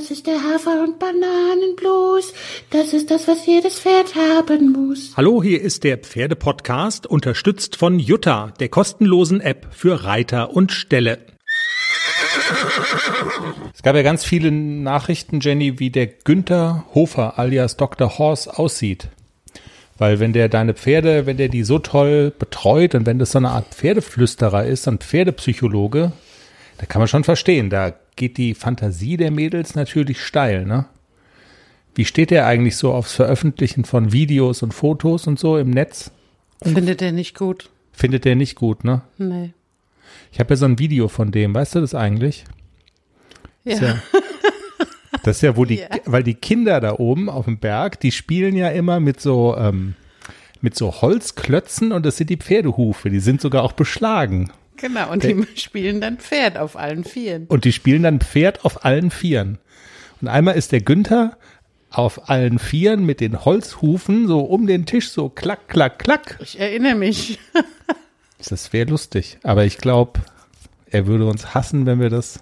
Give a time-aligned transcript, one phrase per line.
[0.00, 2.32] Das ist der Hafer- und Bananenblues.
[2.70, 5.12] Das ist das, was jedes Pferd haben muss.
[5.14, 11.18] Hallo, hier ist der Pferdepodcast, unterstützt von Jutta, der kostenlosen App für Reiter und Ställe.
[13.74, 18.16] Es gab ja ganz viele Nachrichten, Jenny, wie der Günther Hofer alias Dr.
[18.16, 19.08] Horse aussieht.
[19.98, 23.38] Weil wenn der deine Pferde, wenn der die so toll betreut und wenn das so
[23.38, 26.12] eine Art Pferdeflüsterer ist, ein Pferdepsychologe,
[26.78, 30.84] da kann man schon verstehen, da geht die Fantasie der Mädels natürlich steil, ne?
[31.94, 36.10] Wie steht der eigentlich so aufs Veröffentlichen von Videos und Fotos und so im Netz?
[36.62, 37.70] Findet er nicht gut.
[37.92, 39.00] Findet der nicht gut, ne?
[39.16, 39.54] Nee.
[40.32, 42.44] Ich habe ja so ein Video von dem, weißt du das eigentlich?
[43.64, 43.72] Ja.
[43.72, 44.02] Ist ja,
[45.24, 45.88] das ist ja, wo die, Ja.
[46.04, 49.94] weil die Kinder da oben auf dem Berg, die spielen ja immer mit so, ähm,
[50.60, 54.52] mit so Holzklötzen und das sind die Pferdehufe, die sind sogar auch beschlagen.
[54.80, 57.46] Genau, und die spielen dann Pferd auf allen Vieren.
[57.46, 59.58] Und die spielen dann Pferd auf allen Vieren.
[60.20, 61.36] Und einmal ist der Günther
[61.90, 66.38] auf allen Vieren mit den Holzhufen so um den Tisch so klack, klack, klack.
[66.40, 67.38] Ich erinnere mich.
[68.48, 69.38] Das wäre lustig.
[69.42, 70.18] Aber ich glaube,
[70.86, 72.40] er würde uns hassen, wenn wir das.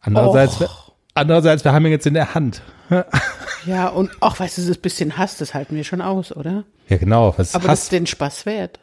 [0.00, 0.92] Andererseits, Och.
[1.14, 2.62] andererseits, wir haben ihn jetzt in der Hand.
[3.66, 6.64] Ja, und auch, weißt du, das bisschen Hass, das halten wir schon aus, oder?
[6.88, 7.34] Ja, genau.
[7.36, 7.82] Was Aber das Hass.
[7.82, 8.78] ist den Spaß wert.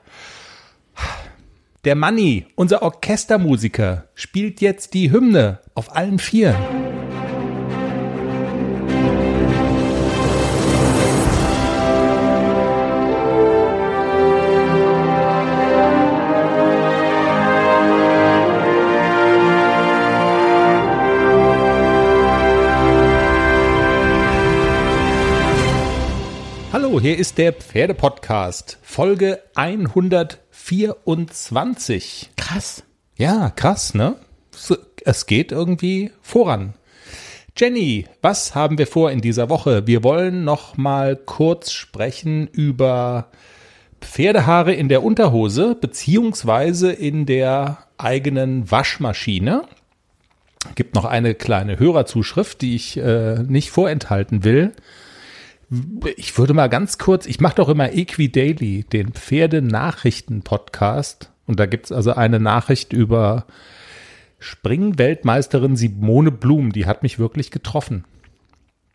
[1.85, 6.55] Der Manni, unser Orchestermusiker, spielt jetzt die Hymne auf allen Vieren.
[26.73, 29.39] Hallo, hier ist der Pferdepodcast, Folge
[30.65, 32.31] 124.
[32.37, 32.83] Krass.
[33.17, 34.15] Ja, krass, ne?
[35.03, 36.73] Es geht irgendwie voran.
[37.57, 39.87] Jenny, was haben wir vor in dieser Woche?
[39.87, 43.27] Wir wollen noch mal kurz sprechen über
[44.01, 49.63] Pferdehaare in der Unterhose beziehungsweise in der eigenen Waschmaschine.
[50.73, 54.73] Gibt noch eine kleine Hörerzuschrift, die ich äh, nicht vorenthalten will.
[56.15, 61.31] Ich würde mal ganz kurz, ich mache doch immer Equidaily, den Pferdenachrichten-Podcast.
[61.47, 63.47] Und da gibt's also eine Nachricht über
[64.39, 68.05] Springweltmeisterin Simone Blum, die hat mich wirklich getroffen.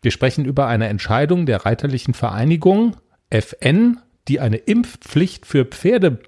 [0.01, 2.95] Wir sprechen über eine Entscheidung der Reiterlichen Vereinigung
[3.29, 6.19] FN, die eine Impfpflicht für Pferde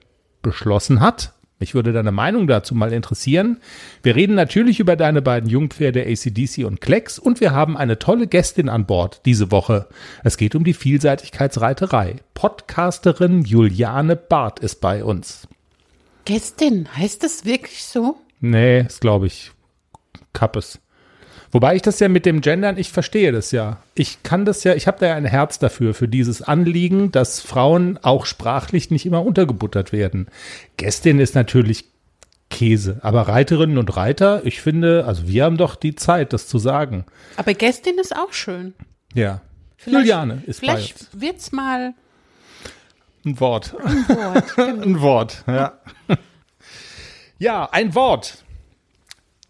[0.41, 1.33] beschlossen hat.
[1.63, 3.61] Mich würde deine Meinung dazu mal interessieren.
[4.01, 8.27] Wir reden natürlich über deine beiden Jungpferde ACDC und Klecks und wir haben eine tolle
[8.27, 9.87] Gästin an Bord diese Woche.
[10.25, 12.17] Es geht um die Vielseitigkeitsreiterei.
[12.33, 15.47] Podcasterin Juliane Barth ist bei uns.
[16.25, 18.17] Gästin, heißt das wirklich so?
[18.41, 19.53] Nee, ist glaube ich
[20.33, 20.81] Kappes.
[21.53, 23.77] Wobei ich das ja mit dem Gendern, ich verstehe das ja.
[23.95, 27.39] Ich kann das ja, ich habe da ja ein Herz dafür, für dieses Anliegen, dass
[27.39, 30.27] Frauen auch sprachlich nicht immer untergebuttert werden.
[30.77, 31.85] Gästin ist natürlich
[32.49, 36.57] Käse, aber Reiterinnen und Reiter, ich finde, also wir haben doch die Zeit, das zu
[36.59, 37.05] sagen.
[37.37, 38.73] Aber Gästin ist auch schön.
[39.13, 39.41] Ja.
[39.77, 41.21] Vielleicht- Juliane ist bei Vielleicht uns.
[41.21, 41.93] wird's mal
[43.25, 43.73] Ein Wort.
[43.85, 44.57] ein Wort.
[44.57, 45.73] Ein Wort, ja.
[47.39, 48.42] Ja, ein Wort.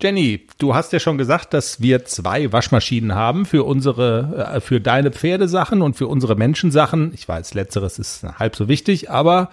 [0.03, 4.81] Jenny, du hast ja schon gesagt, dass wir zwei Waschmaschinen haben für unsere, äh, für
[4.81, 7.13] deine Pferdesachen und für unsere Menschensachen.
[7.13, 9.49] Ich weiß, letzteres ist halb so wichtig, aber,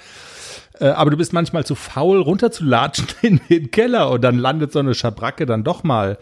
[0.80, 4.80] äh, aber du bist manchmal zu faul, runterzulatschen in den Keller und dann landet so
[4.80, 6.18] eine Schabracke dann doch mal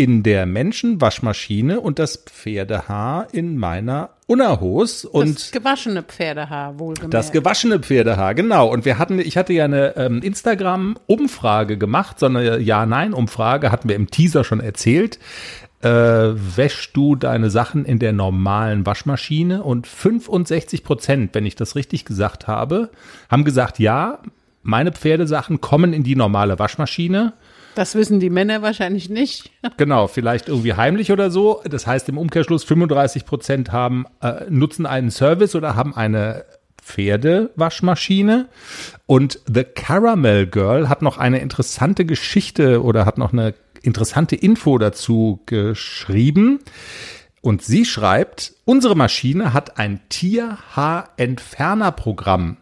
[0.00, 7.12] in der Menschenwaschmaschine und das Pferdehaar in meiner Unterhose und das gewaschene Pferdehaar, wohlgemerkt.
[7.12, 8.68] das gewaschene Pferdehaar, genau.
[8.68, 13.96] Und wir hatten, ich hatte ja eine ähm, Instagram-Umfrage gemacht, so eine Ja-Nein-Umfrage, hatten wir
[13.96, 15.18] im Teaser schon erzählt.
[15.82, 19.62] Äh, wäschst du deine Sachen in der normalen Waschmaschine?
[19.62, 22.88] Und 65 Prozent, wenn ich das richtig gesagt habe,
[23.28, 24.20] haben gesagt, ja,
[24.62, 27.34] meine Pferdesachen kommen in die normale Waschmaschine.
[27.74, 29.50] Das wissen die Männer wahrscheinlich nicht.
[29.76, 31.62] Genau, vielleicht irgendwie heimlich oder so.
[31.64, 36.44] Das heißt im Umkehrschluss 35 Prozent haben äh, nutzen einen Service oder haben eine
[36.82, 38.48] Pferdewaschmaschine.
[39.06, 44.78] Und The Caramel Girl hat noch eine interessante Geschichte oder hat noch eine interessante Info
[44.78, 46.60] dazu geschrieben.
[47.42, 52.58] Und sie schreibt, unsere Maschine hat ein Tierhaarentfernerprogramm.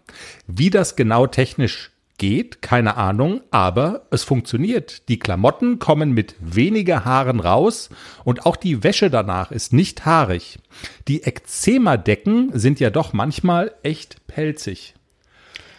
[0.47, 5.09] Wie das genau technisch geht, keine Ahnung, aber es funktioniert.
[5.09, 7.89] Die Klamotten kommen mit weniger Haaren raus
[8.25, 10.59] und auch die Wäsche danach ist nicht haarig.
[11.07, 14.95] Die Eczema-Decken sind ja doch manchmal echt pelzig.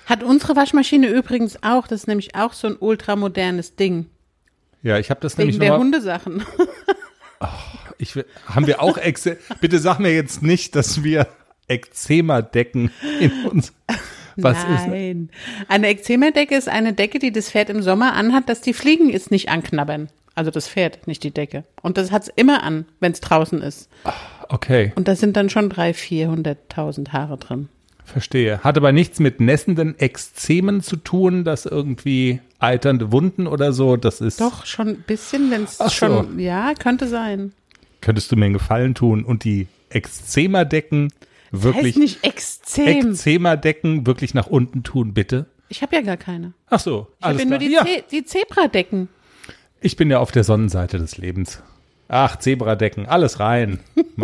[0.05, 4.07] Hat unsere Waschmaschine übrigens auch, das ist nämlich auch so ein ultramodernes Ding.
[4.81, 6.43] Ja, ich habe das Wegen nämlich der noch mal, Hundesachen.
[7.97, 11.27] Ich, will- haben wir auch Exe Bitte sag mir jetzt nicht, dass wir
[11.67, 13.73] Eczema-Decken in uns.
[14.43, 14.87] Was ist?
[14.87, 15.29] Nein.
[15.67, 19.31] Eine Ekzemerdecke ist eine Decke, die das Pferd im Sommer anhat, dass die Fliegen es
[19.31, 20.09] nicht anknabbern.
[20.35, 21.63] Also das Pferd, nicht die Decke.
[21.81, 23.89] Und das hat's immer an, wenn es draußen ist.
[24.47, 27.67] Okay, Und da sind dann schon 300.000, 400.000 Haare drin.
[28.05, 28.59] verstehe.
[28.63, 33.97] Hat aber nichts mit nässenden Exzemen zu tun, dass irgendwie eiternde Wunden oder so.
[33.97, 34.39] Das ist.
[34.41, 35.89] Doch, schon ein bisschen, wenn es so.
[35.89, 37.51] schon, ja, könnte sein.
[38.01, 41.11] Könntest du mir einen Gefallen tun und die Eczema-Decken
[41.51, 41.87] wirklich.
[41.95, 43.11] Heißt nicht Exzem.
[43.11, 45.45] Eczema-Decken wirklich nach unten tun, bitte?
[45.69, 46.53] Ich habe ja gar keine.
[46.69, 49.07] Ach so, Ich habe alles ja nur die, Ja, Ze die Zebradecken.
[49.81, 51.61] ich bin ja auf der Sonnenseite des Lebens.
[52.07, 53.79] Ach, Zebradecken, alles rein.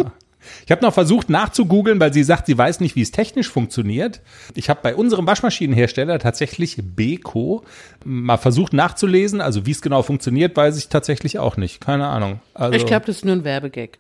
[0.65, 4.21] Ich habe noch versucht nachzugoogeln, weil sie sagt, sie weiß nicht, wie es technisch funktioniert.
[4.53, 7.63] Ich habe bei unserem Waschmaschinenhersteller tatsächlich Beko
[8.03, 9.41] mal versucht nachzulesen.
[9.41, 11.81] Also wie es genau funktioniert, weiß ich tatsächlich auch nicht.
[11.81, 12.41] Keine Ahnung.
[12.53, 13.97] Also, Ich glaube, das ist nur ein Werbegag.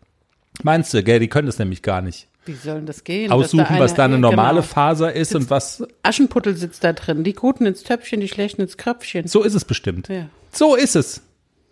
[0.63, 2.27] Meinst du, gell, die können das nämlich gar nicht.
[2.45, 3.31] Wie soll denn das gehen?
[3.31, 4.73] Aussuchen, Dass was da eine normale genau.
[4.73, 5.83] Faser ist und was.
[6.03, 7.23] Aschenputtel sitzt da drin.
[7.23, 9.27] Die Guten ins Töpfchen, die Schlechten ins Kröpfchen.
[9.27, 10.07] So ist es bestimmt.
[10.09, 10.27] Ja.
[10.51, 11.21] So ist es.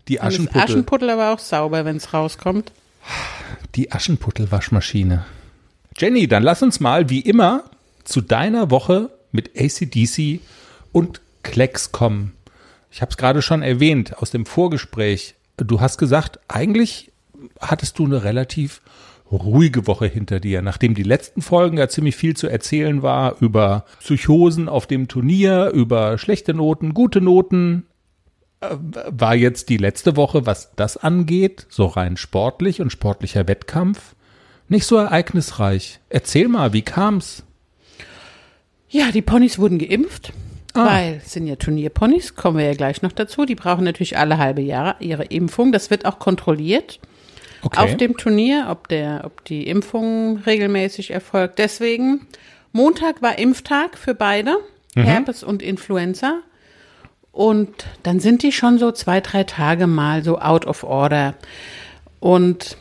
[0.07, 0.61] Die Dann ist Aschenputtel.
[0.61, 2.71] Aschenputtel aber auch sauber, wenn es rauskommt.
[3.75, 5.25] Die Aschenputtel-Waschmaschine.
[5.97, 7.65] Jenny, dann lass uns mal wie immer
[8.03, 10.39] zu deiner Woche mit ACDC
[10.91, 12.33] und Klecks kommen.
[12.91, 15.35] Ich habe es gerade schon erwähnt aus dem Vorgespräch.
[15.57, 17.11] Du hast gesagt, eigentlich
[17.59, 18.81] hattest du eine relativ
[19.31, 23.85] ruhige Woche hinter dir, nachdem die letzten Folgen ja ziemlich viel zu erzählen war über
[23.99, 27.87] Psychosen auf dem Turnier, über schlechte Noten, gute Noten,
[28.61, 34.15] war jetzt die letzte Woche, was das angeht, so rein sportlich und sportlicher Wettkampf,
[34.69, 35.99] nicht so ereignisreich.
[36.09, 37.43] Erzähl mal, wie kam's?
[38.89, 40.31] Ja, die Ponys wurden geimpft,
[40.75, 40.85] Ah.
[40.85, 43.45] weil es sind ja Turnierponys, kommen wir ja gleich noch dazu.
[43.45, 45.71] Die brauchen natürlich alle halbe Jahre ihre Impfung.
[45.71, 46.99] Das wird auch kontrolliert
[47.63, 47.79] Okay.
[47.79, 51.59] auf dem Turnier, ob, der, ob die Impfung regelmäßig erfolgt.
[51.59, 52.27] Deswegen,
[52.71, 54.57] Montag war Impftag für beide,
[54.95, 55.03] Mhm.
[55.03, 56.39] Herpes und Influenza.
[57.31, 57.69] Und
[58.03, 61.33] dann sind die schon so zwei, drei Tage mal so out of order.
[62.19, 62.77] Und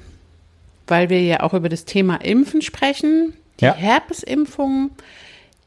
[0.87, 3.75] weil wir ja auch über das Thema Impfen sprechen, die Ja.
[3.75, 4.90] Herpesimpfung,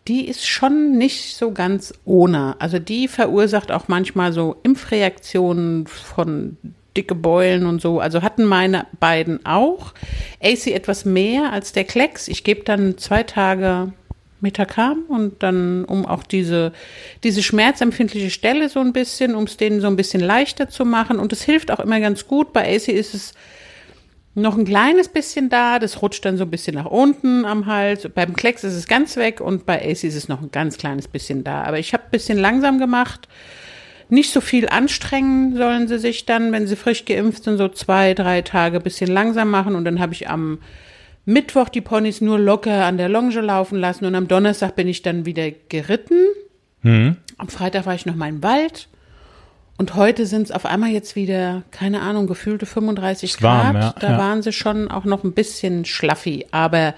[0.07, 2.55] die ist schon nicht so ganz ohne.
[2.59, 6.57] Also die verursacht auch manchmal so Impfreaktionen von
[6.95, 7.99] dicke Beulen und so.
[7.99, 9.93] Also hatten meine beiden auch.
[10.41, 12.27] AC etwas mehr als der Klecks.
[12.27, 13.93] Ich gebe dann zwei Tage
[14.41, 16.71] Metacam und dann, um auch diese,
[17.23, 21.19] diese schmerzempfindliche Stelle so ein bisschen, um es denen so ein bisschen leichter zu machen.
[21.19, 22.53] Und es hilft auch immer ganz gut.
[22.53, 23.33] Bei AC ist es
[24.35, 28.07] noch ein kleines bisschen da, das rutscht dann so ein bisschen nach unten am Hals.
[28.13, 31.07] Beim Klecks ist es ganz weg und bei AC ist es noch ein ganz kleines
[31.07, 31.63] bisschen da.
[31.63, 33.29] Aber ich habe ein bisschen langsam gemacht.
[34.09, 38.13] Nicht so viel anstrengen sollen sie sich dann, wenn sie frisch geimpft sind, so zwei,
[38.13, 39.75] drei Tage ein bisschen langsam machen.
[39.75, 40.59] Und dann habe ich am
[41.25, 45.01] Mittwoch die Ponys nur locker an der Longe laufen lassen und am Donnerstag bin ich
[45.01, 46.19] dann wieder geritten.
[47.37, 48.87] Am Freitag war ich noch mal im Wald.
[49.77, 54.01] Und heute sind es auf einmal jetzt wieder, keine Ahnung, gefühlte 35 Ist warm, Grad.
[54.01, 54.17] ja, da ja.
[54.17, 56.45] waren sie schon auch noch ein bisschen schlaffi.
[56.51, 56.93] Aber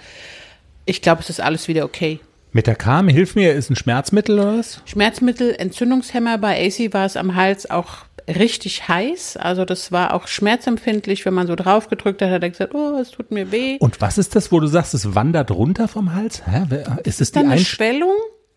[0.86, 2.19] ich glaube, es ist alles wieder okay.
[2.57, 4.81] Metacam, hilf mir, ist ein Schmerzmittel oder was?
[4.86, 6.39] Schmerzmittel, Entzündungshemmer.
[6.39, 9.38] Bei AC war es am Hals auch richtig heiß.
[9.38, 11.24] Also das war auch schmerzempfindlich.
[11.27, 13.77] Wenn man so drauf gedrückt hat, hat er gesagt, oh, es tut mir weh.
[13.80, 16.42] Und was ist das, wo du sagst, es wandert runter vom Hals?
[16.47, 16.64] Hä?
[17.04, 18.09] Ist es die dann eine Schwellung.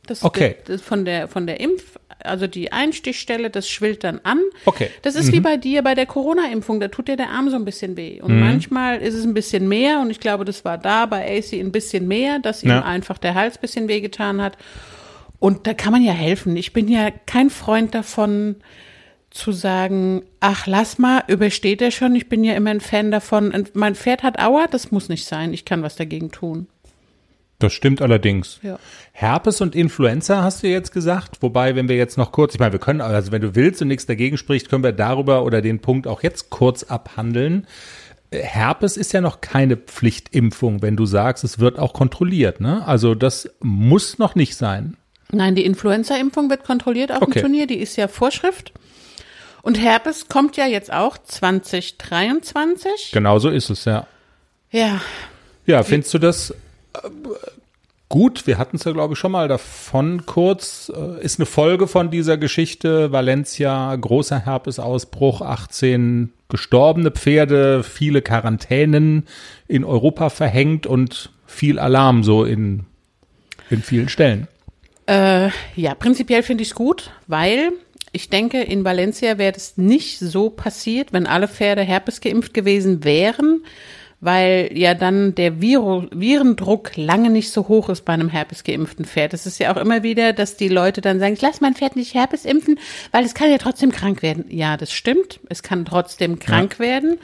[0.07, 0.57] Das, Okay.
[0.64, 4.41] das von der von der Impf, also die Einstichstelle, das schwillt dann an.
[4.65, 4.85] Okay.
[4.87, 5.00] Mhm.
[5.03, 7.65] Das ist wie bei dir bei der Corona-Impfung, da tut dir der Arm so ein
[7.65, 8.21] bisschen weh.
[8.21, 11.55] Und manchmal ist es ein bisschen mehr und ich glaube, das war da bei AC
[11.61, 12.83] ein bisschen mehr, dass ihm Ja.
[12.85, 14.57] einfach der Hals ein bisschen wehgetan hat.
[15.39, 16.57] Und da kann man ja helfen.
[16.57, 18.57] Ich bin ja kein Freund davon,
[19.31, 22.17] zu sagen, ach, lass mal, übersteht er schon.
[22.17, 23.53] Ich bin ja immer ein Fan davon.
[23.53, 25.53] Und Mein Pferd hat Aua, das muss nicht sein.
[25.55, 26.67] Ich kann was dagegen tun.
[27.61, 28.59] Das stimmt allerdings.
[28.62, 28.79] Ja.
[29.12, 31.37] Herpes und Influenza hast du jetzt gesagt.
[31.43, 33.88] Wobei, wenn wir jetzt noch kurz, ich meine, wir können, also wenn du willst und
[33.88, 37.67] nichts dagegen spricht, können wir darüber oder den Punkt auch jetzt kurz abhandeln.
[38.31, 42.61] Äh, Herpes ist ja noch keine Pflichtimpfung, wenn du sagst, es wird auch kontrolliert.
[42.61, 42.87] Ne?
[42.87, 44.97] Also das muss noch nicht sein.
[45.33, 47.35] Nein, die Influenza-Impfung wird kontrolliert auf Okay.
[47.35, 48.73] dem Turnier, die ist ja Vorschrift.
[49.62, 53.11] Und Herpes kommt ja jetzt auch 2023.
[53.12, 54.07] Genau so ist es, ja.
[54.71, 55.00] Ja,
[55.67, 56.55] Ja, findest du das
[58.09, 58.47] gut?
[58.47, 60.92] Wir hatten es ja, glaube ich, schon mal davon kurz.
[60.94, 63.12] Äh, Ist eine Folge von dieser Geschichte.
[63.12, 69.26] Valencia, großer Herpesausbruch, 18 gestorbene Pferde, viele Quarantänen
[69.68, 72.85] in Europa verhängt und viel Alarm so in,
[73.70, 74.49] in vielen Stellen.
[75.06, 77.73] Äh, ja, prinzipiell finde ich es gut, weil
[78.12, 83.04] ich denke, in Valencia wäre es nicht so passiert, wenn alle Pferde Herpes geimpft gewesen
[83.04, 83.62] wären,
[84.21, 89.05] weil ja dann der Viru Virendruck lange nicht so hoch ist bei einem Herpes geimpften
[89.05, 89.33] Pferd.
[89.35, 91.97] Es ist ja auch immer wieder, dass die Leute dann sagen, ich lasse mein Pferd
[91.97, 92.79] nicht Herpes impfen,
[93.12, 94.45] weil es kann ja trotzdem krank werden.
[94.49, 96.85] Ja, das stimmt, es kann trotzdem krank ja.
[96.85, 97.19] werden,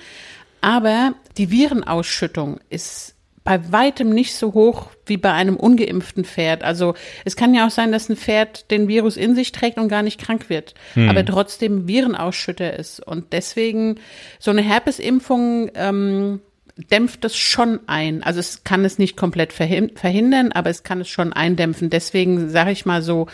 [0.61, 6.65] aber die Virenausschüttung ist bei weitem nicht so hoch wie bei einem ungeimpften Pferd.
[6.65, 9.89] Also es kann ja auch sein, dass ein Pferd den Virus in sich trägt und
[9.89, 11.09] gar nicht krank wird, hm.
[11.09, 12.99] aber trotzdem Virenausschütter ist.
[12.99, 14.01] Und deswegen
[14.41, 16.41] so eine Herpesimpfung ähm,
[16.77, 18.23] dämpft es schon ein.
[18.23, 21.89] Also es kann es nicht komplett verhindern, aber es kann es schon eindämpfen.
[21.89, 23.27] Deswegen sage ich mal so,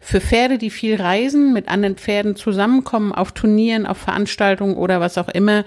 [0.00, 5.18] für Pferde, die viel reisen, mit anderen Pferden zusammenkommen, auf Turnieren, auf Veranstaltungen oder was
[5.18, 5.64] auch immer,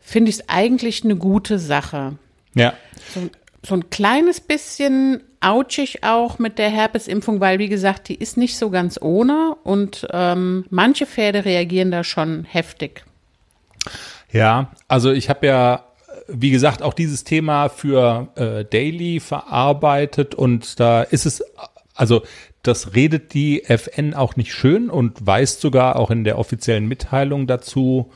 [0.00, 2.16] finde ich es eigentlich eine gute Sache.
[2.54, 2.72] Ja.
[3.14, 3.28] So,
[3.62, 8.56] so ein kleines bisschen ouchig auch mit der Herpesimpfung, weil wie gesagt, die ist nicht
[8.56, 13.04] so ganz ohne und ähm, manche Pferde reagieren da schon heftig.
[14.32, 15.84] Ja, also ich habe ja,
[16.28, 21.42] wie gesagt, auch dieses Thema für äh, Daily verarbeitet und da ist es,
[21.94, 22.22] also
[22.62, 27.46] das redet die FN auch nicht schön und weist sogar auch in der offiziellen Mitteilung
[27.46, 28.10] dazu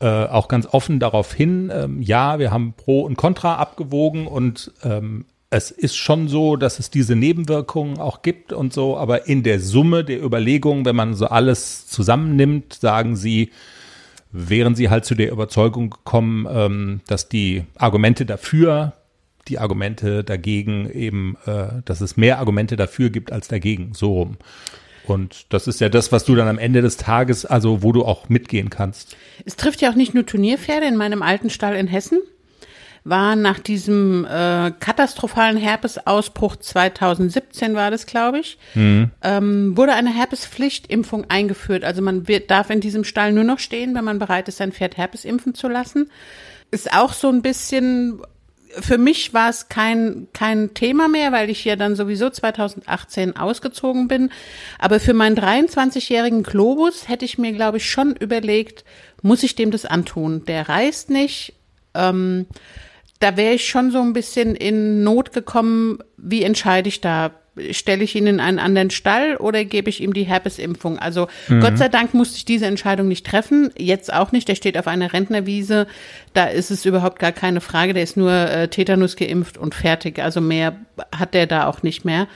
[0.00, 4.72] äh, auch ganz offen darauf hin, ähm, ja, wir haben Pro und Contra abgewogen und
[4.84, 9.42] ähm, es ist schon so, dass es diese Nebenwirkungen auch gibt und so, aber in
[9.42, 13.50] der Summe der Überlegungen, wenn man so alles zusammennimmt, sagen sie,
[14.36, 18.92] wären sie halt zu der Überzeugung gekommen, ähm, dass die Argumente dafür,
[19.48, 24.36] die Argumente dagegen eben, äh, dass es mehr Argumente dafür gibt als dagegen, so rum.
[25.06, 28.04] Und das ist ja das, was du dann am Ende des Tages, also wo du
[28.04, 29.16] auch mitgehen kannst.
[29.44, 30.86] Es trifft ja auch nicht nur Turnierpferde.
[30.86, 32.20] In meinem alten Stall in Hessen
[33.08, 39.12] war nach diesem äh, katastrophalen Herpesausbruch 2017 war das, glaube ich, mhm.
[39.22, 41.84] ähm, wurde eine Herpespflichtimpfung eingeführt.
[41.84, 44.72] Also man wird, darf in diesem Stall nur noch stehen, wenn man bereit ist, sein
[44.72, 46.10] Pferd Herpes impfen zu lassen.
[46.72, 48.20] Ist auch so ein bisschen
[48.78, 54.08] für mich war es kein, kein Thema mehr, weil ich ja dann sowieso 2018 ausgezogen
[54.08, 54.30] bin.
[54.78, 58.84] Aber für meinen 23-jährigen Globus hätte ich mir, glaube ich, schon überlegt,
[59.22, 60.44] muss ich dem das antun?
[60.44, 61.54] Der reist nicht.
[61.94, 62.46] Ähm,
[63.20, 65.98] da wäre ich schon so ein bisschen in Not gekommen.
[66.16, 67.32] Wie entscheide ich da?
[67.70, 70.98] stelle ich ihn in einen anderen Stall oder gebe ich ihm die Herpesimpfung?
[70.98, 71.60] Also mhm.
[71.60, 73.70] Gott sei Dank musste ich diese Entscheidung nicht treffen.
[73.78, 74.48] Jetzt auch nicht.
[74.48, 75.86] Der steht auf einer Rentnerwiese.
[76.34, 77.94] Da ist es überhaupt gar keine Frage.
[77.94, 80.18] Der ist nur äh, Tetanus geimpft und fertig.
[80.18, 80.76] Also mehr
[81.16, 82.28] hat der da auch nicht mehr.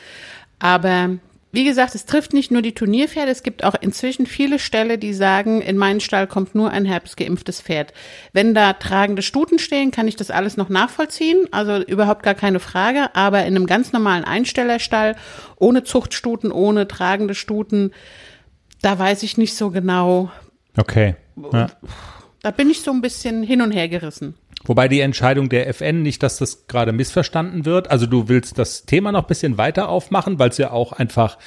[0.59, 1.11] Aber
[1.53, 5.13] wie gesagt, es trifft nicht nur die Turnierpferde, es gibt auch inzwischen viele Ställe, die
[5.13, 7.93] sagen, in meinen Stall kommt nur ein herbstgeimpftes Pferd.
[8.33, 12.61] Wenn da tragende Stuten stehen, kann ich das alles noch nachvollziehen, also überhaupt gar keine
[12.61, 15.17] Frage, aber in einem ganz normalen Einstellerstall,
[15.57, 17.93] ohne Zuchtstuten, ohne tragende Stuten,
[18.81, 20.31] da weiß ich nicht so genau.
[20.77, 21.17] Okay.
[21.53, 21.69] Ja.
[22.43, 24.35] Da bin ich so ein bisschen hin und her gerissen.
[24.65, 27.91] Wobei die Entscheidung der FN nicht, dass das gerade missverstanden wird.
[27.91, 31.39] Also du willst das Thema noch ein bisschen weiter aufmachen, weil es ja auch einfach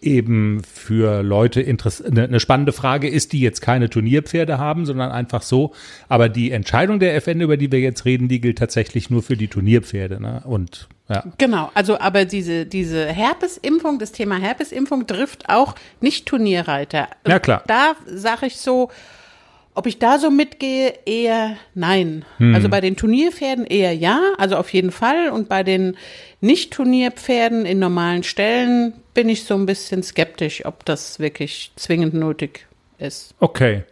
[0.00, 5.42] eben für Leute eine, eine spannende Frage ist, die jetzt keine Turnierpferde haben, sondern einfach
[5.42, 5.72] so.
[6.08, 9.36] Aber die Entscheidung der FN, über die wir jetzt reden, die gilt tatsächlich nur für
[9.36, 10.20] die Turnierpferde.
[10.20, 10.42] Ne?
[10.44, 11.24] Und ja.
[11.38, 17.08] Genau, also aber diese, diese Herpesimpfung, das Thema Herpesimpfung trifft auch nicht Turnierreiter.
[17.26, 17.64] Ja, klar.
[17.66, 18.90] Da sage ich so,
[19.78, 22.24] ob ich da so mitgehe, eher nein.
[22.38, 22.52] Hm.
[22.52, 25.30] Also bei den Turnierpferden eher ja, also auf jeden Fall.
[25.30, 25.96] Und bei den
[26.40, 32.66] Nicht-Turnierpferden in normalen Stellen bin ich so ein bisschen skeptisch, ob das wirklich zwingend nötig
[32.98, 33.36] ist.
[33.38, 33.84] Okay.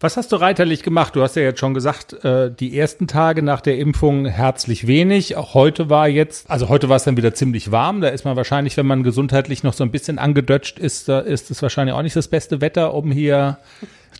[0.00, 1.16] Was hast du reiterlich gemacht?
[1.16, 5.34] Du hast ja jetzt schon gesagt, äh, die ersten Tage nach der Impfung herzlich wenig.
[5.34, 8.00] Auch heute war jetzt, also heute war es dann wieder ziemlich warm.
[8.00, 11.50] Da ist man wahrscheinlich, wenn man gesundheitlich noch so ein bisschen angedötscht ist, da ist
[11.50, 13.58] es wahrscheinlich auch nicht das beste Wetter, um hier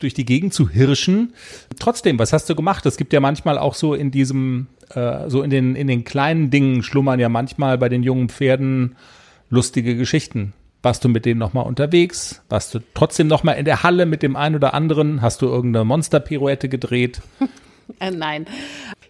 [0.00, 1.32] durch die Gegend zu hirschen.
[1.78, 2.84] Trotzdem, was hast du gemacht?
[2.84, 4.66] Es gibt ja manchmal auch so in diesem,
[4.96, 8.96] äh, so in den, in den kleinen Dingen schlummern ja manchmal bei den jungen Pferden
[9.48, 10.54] lustige Geschichten.
[10.82, 12.42] Warst du mit denen nochmal unterwegs?
[12.48, 15.22] Warst du trotzdem nochmal in der Halle mit dem einen oder anderen?
[15.22, 17.20] Hast du irgendeine Monsterpirouette gedreht?
[18.00, 18.46] äh, nein.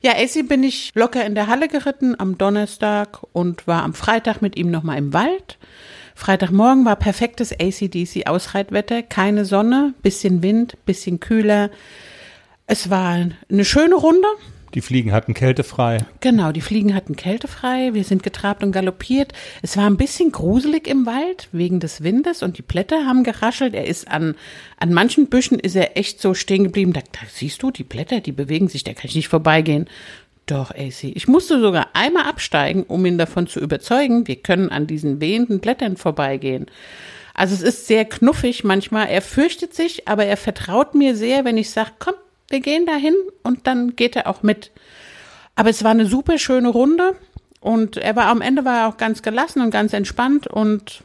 [0.00, 4.40] Ja, Essi bin ich locker in der Halle geritten am Donnerstag und war am Freitag
[4.40, 5.58] mit ihm nochmal im Wald.
[6.14, 11.70] Freitagmorgen war perfektes ACDC-Ausreitwetter, keine Sonne, bisschen Wind, bisschen kühler.
[12.66, 14.26] Es war eine schöne Runde.
[14.74, 15.98] Die Fliegen hatten kältefrei.
[16.20, 17.94] Genau, die Fliegen hatten kältefrei.
[17.94, 19.32] Wir sind getrabt und galoppiert.
[19.62, 23.74] Es war ein bisschen gruselig im Wald wegen des Windes und die Blätter haben geraschelt.
[23.74, 24.34] Er ist an,
[24.78, 26.92] an manchen Büschen ist er echt so stehen geblieben.
[26.92, 29.88] Da, da siehst du, die Blätter, die bewegen sich, da kann ich nicht vorbeigehen.
[30.46, 31.04] Doch, AC.
[31.04, 35.60] Ich musste sogar einmal absteigen, um ihn davon zu überzeugen, wir können an diesen wehenden
[35.60, 36.66] Blättern vorbeigehen.
[37.34, 39.08] Also es ist sehr knuffig manchmal.
[39.08, 42.14] Er fürchtet sich, aber er vertraut mir sehr, wenn ich sage, komm,
[42.48, 44.70] wir gehen dahin und dann geht er auch mit.
[45.54, 47.16] Aber es war eine super schöne Runde
[47.60, 51.02] und er war am Ende war er auch ganz gelassen und ganz entspannt und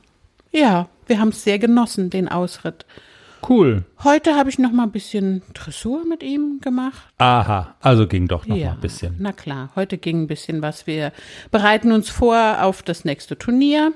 [0.52, 2.86] ja, wir haben es sehr genossen, den Ausritt.
[3.48, 3.84] Cool.
[4.04, 7.04] Heute habe ich noch mal ein bisschen Dressur mit ihm gemacht.
[7.18, 9.16] Aha, also ging doch noch ja, mal ein bisschen.
[9.20, 10.88] Na klar, heute ging ein bisschen was.
[10.88, 11.12] Wir
[11.52, 13.92] bereiten uns vor auf das nächste Turnier.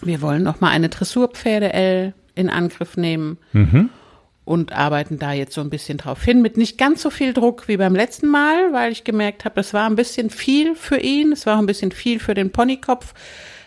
[0.00, 3.90] Wir wollen noch mal eine Dressurpferde L in Angriff nehmen Mhm.
[4.44, 7.68] Und arbeiten da jetzt so ein bisschen drauf hin mit nicht ganz so viel Druck
[7.68, 11.32] wie beim letzten Mal, weil ich gemerkt habe, es war ein bisschen viel für ihn,
[11.32, 13.14] es war auch ein bisschen viel für den Ponykopf.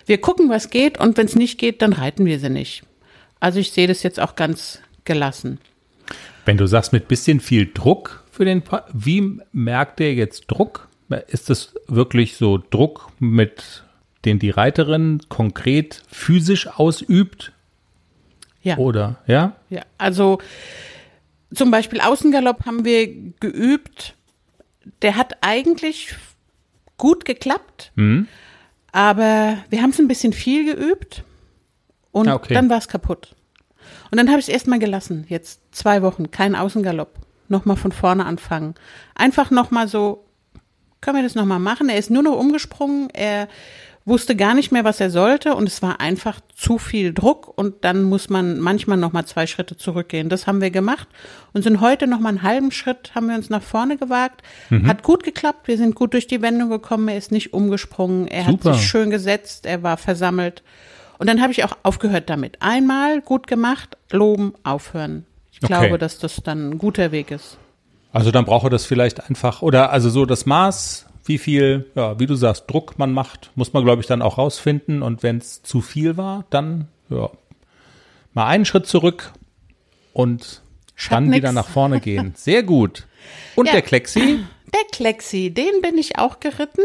[0.05, 2.83] Wir gucken, was geht und wenn es nicht geht, dann reiten wir sie nicht.
[3.39, 5.59] Also ich sehe das jetzt auch ganz gelassen.
[6.45, 10.89] Wenn du sagst, mit bisschen viel Druck für den, Pa- wie merkt der jetzt Druck?
[11.27, 13.83] Ist das wirklich so Druck, mit
[14.25, 17.51] den die Reiterin konkret physisch ausübt?
[18.65, 18.77] Ja.
[18.77, 19.55] Oder, ja?
[19.69, 20.39] Ja, also
[21.53, 23.07] zum Beispiel Außengalopp haben wir
[23.39, 24.15] geübt.
[25.01, 26.15] Der hat eigentlich
[26.97, 28.27] gut geklappt, Mhm.
[28.91, 31.23] aber wir haben es ein bisschen viel geübt
[32.11, 32.53] und Ah, okay.
[32.55, 33.35] dann war es kaputt.
[34.11, 35.25] Und dann habe ich es erstmal gelassen.
[35.29, 37.19] Jetzt zwei Wochen, kein Außengalopp.
[37.49, 38.73] Nochmal von vorne anfangen.
[39.13, 40.25] Einfach nochmal so,
[41.01, 41.89] können wir das nochmal machen?
[41.89, 43.09] Er ist nur noch umgesprungen.
[43.11, 43.47] Er
[44.05, 47.83] wusste gar nicht mehr, was er sollte und es war einfach zu viel Druck und
[47.83, 50.29] dann muss man manchmal noch mal zwei Schritte zurückgehen.
[50.29, 51.07] Das haben wir gemacht
[51.53, 54.43] und sind heute noch mal einen halben Schritt haben wir uns nach vorne gewagt.
[54.85, 55.67] Hat gut geklappt.
[55.67, 57.07] Wir sind gut durch die Wendung gekommen.
[57.07, 58.27] Er ist nicht umgesprungen.
[58.27, 58.69] Er Super.
[58.71, 59.65] hat sich schön gesetzt.
[59.65, 60.61] Er war versammelt.
[61.17, 62.57] Und dann habe ich auch aufgehört damit.
[62.61, 65.25] Einmal gut gemacht, loben, aufhören.
[65.51, 65.67] Ich Okay.
[65.67, 67.57] glaube, dass das dann ein guter Weg ist.
[68.11, 72.19] Also dann braucht er das vielleicht einfach, oder also so das Maß, wie viel, ja,
[72.19, 75.01] wie du sagst, Druck man macht, muss man, glaube ich, dann auch rausfinden.
[75.01, 77.29] Und wenn es zu viel war, dann, ja,
[78.33, 79.33] mal einen Schritt zurück
[80.13, 80.61] und
[81.09, 81.37] dann nix.
[81.37, 82.33] wieder nach vorne gehen.
[82.37, 83.07] Sehr gut.
[83.55, 83.73] Und Ja.
[83.73, 84.43] der Klexi?
[84.73, 86.81] Der Klexi, den bin ich auch geritten.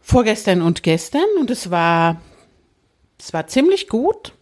[0.00, 2.20] Vorgestern und gestern und es war,
[3.18, 4.32] es war ziemlich gut.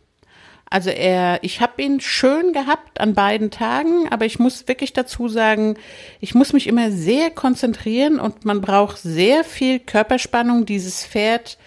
[0.72, 5.28] Also er, ich habe ihn schön gehabt an beiden Tagen, aber ich muss wirklich dazu
[5.28, 5.76] sagen,
[6.18, 11.58] ich muss mich immer sehr konzentrieren und man braucht sehr viel Körperspannung, dieses Pferd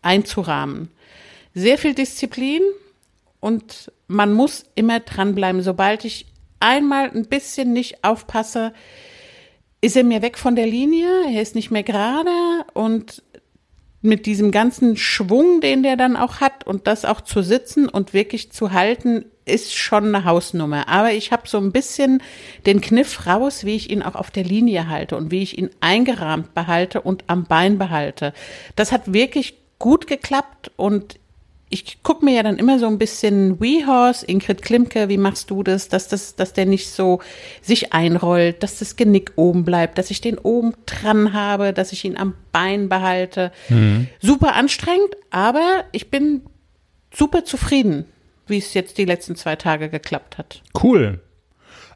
[0.00, 0.88] einzurahmen.
[1.52, 2.62] Sehr viel Disziplin
[3.38, 5.60] und man muss immer dranbleiben.
[5.60, 6.24] Sobald ich
[6.58, 8.72] einmal ein bisschen nicht aufpasse,
[9.82, 12.30] ist er mir weg von der Linie, er ist nicht mehr gerade
[12.72, 13.22] und
[14.04, 18.12] mit diesem ganzen Schwung, den der dann auch hat und das auch zu sitzen und
[18.12, 20.88] wirklich zu halten, ist schon eine Hausnummer.
[20.88, 22.22] Aber ich habe so ein bisschen
[22.66, 25.70] den Kniff raus, wie ich ihn auch auf der Linie halte und wie ich ihn
[25.80, 28.34] eingerahmt behalte und am Bein behalte.
[28.76, 31.18] Das hat wirklich gut geklappt und
[31.74, 35.64] ich gucke mir ja dann immer so ein bisschen WeHorse, Ingrid Klimke, wie machst du
[35.64, 37.20] das, dass das, dass der nicht so
[37.60, 42.04] sich einrollt, dass das Genick oben bleibt, dass ich den oben dran habe, dass ich
[42.04, 43.50] ihn am Bein behalte.
[44.20, 46.42] Super anstrengend, aber ich bin
[47.12, 48.04] super zufrieden,
[48.46, 50.62] wie es jetzt die letzten zwei Tage geklappt hat.
[50.80, 51.20] Cool.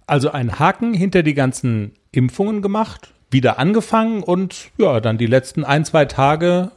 [0.06, 5.62] Also ein Haken hinter die ganzen Impfungen gemacht, wieder angefangen und ja, dann die letzten
[5.64, 6.72] ein, zwei Tage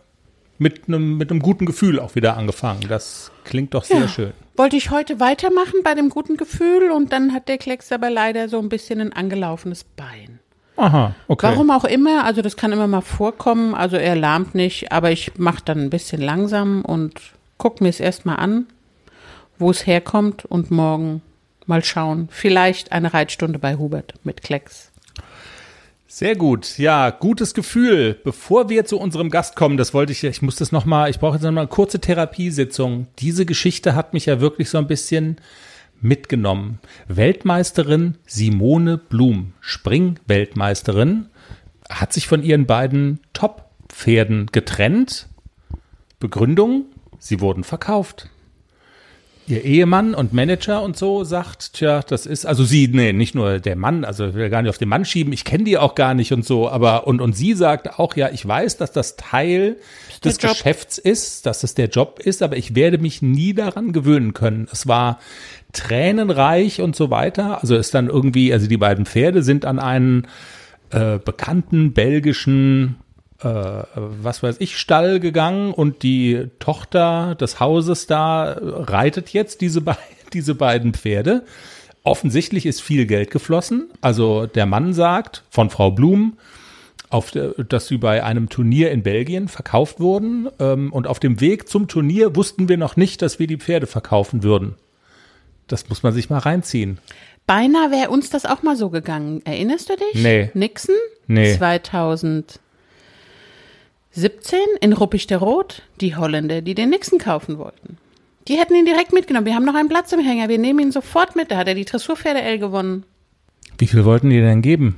[0.61, 2.81] mit einem mit einem guten Gefühl auch wieder angefangen.
[2.87, 4.07] Das klingt doch sehr Ja.
[4.07, 4.31] schön.
[4.55, 8.47] Wollte ich heute weitermachen bei dem guten Gefühl und dann hat der Klecks aber leider
[8.47, 10.39] so ein bisschen ein angelaufenes Bein.
[10.77, 11.47] Aha, okay.
[11.47, 15.37] Warum auch immer, also das kann immer mal vorkommen, also er lahmt nicht, aber ich
[15.37, 17.19] mache dann ein bisschen langsam und
[17.57, 18.67] guck mir es erstmal an,
[19.57, 21.23] wo es herkommt und morgen
[21.65, 22.29] mal schauen.
[22.31, 24.90] Vielleicht eine Reitstunde bei Hubert mit Klecks.
[26.13, 26.77] Sehr gut.
[26.77, 28.19] Ja, gutes Gefühl.
[28.25, 31.19] Bevor wir zu unserem Gast kommen, das wollte ich, ich muss das noch mal, ich
[31.19, 33.07] brauche jetzt noch mal eine kurze Therapiesitzung.
[33.19, 35.37] Diese Geschichte hat mich ja wirklich so ein bisschen
[36.01, 36.79] mitgenommen.
[37.07, 41.27] Weltmeisterin Simone Blum, Springweltmeisterin,
[41.89, 45.29] hat sich von ihren beiden Top-Pferden getrennt.
[46.19, 46.87] Begründung,
[47.19, 48.29] sie wurden verkauft.
[49.47, 53.59] Ihr Ehemann und Manager und so sagt, tja, das ist, also sie, nee, nicht nur
[53.59, 55.95] der Mann, also ich will gar nicht auf den Mann schieben, ich kenne die auch
[55.95, 59.15] gar nicht und so, aber, und, und sie sagt auch, ja, ich weiß, dass das
[59.15, 59.77] Teil
[60.23, 60.51] des Job.
[60.51, 64.67] Geschäfts ist, dass es der Job ist, aber ich werde mich nie daran gewöhnen können.
[64.71, 65.19] Es war
[65.73, 70.27] tränenreich und so weiter, also ist dann irgendwie, also die beiden Pferde sind an einen
[70.91, 72.97] äh, bekannten belgischen
[73.43, 79.95] was weiß ich, Stall gegangen und die Tochter des Hauses da reitet jetzt diese, be
[80.33, 81.43] diese beiden Pferde.
[82.03, 83.89] Offensichtlich ist viel Geld geflossen.
[84.01, 86.37] Also der Mann sagt von Frau Blum,
[87.09, 90.47] auf, der- dass sie bei einem Turnier in Belgien verkauft wurden.
[90.59, 93.85] Ähm, und auf dem Weg zum Turnier wussten wir noch nicht, dass wir die Pferde
[93.85, 94.75] verkaufen würden.
[95.67, 96.99] Das muss man sich mal reinziehen.
[97.47, 99.41] Beinahe wäre uns das auch mal so gegangen.
[99.45, 100.23] Erinnerst du dich?
[100.23, 100.51] Nee.
[100.53, 100.95] Nixon?
[101.27, 101.53] Nee.
[104.13, 107.97] 2017 in Rot, die Holländer, die den Nixon kaufen wollten.
[108.47, 109.45] Die hätten ihn direkt mitgenommen.
[109.45, 110.49] Wir haben noch einen Platz im Hänger.
[110.49, 111.51] Wir nehmen ihn sofort mit.
[111.51, 113.05] Da hat er die Dressurpferde L gewonnen.
[113.77, 114.97] Wie viel wollten die denn geben?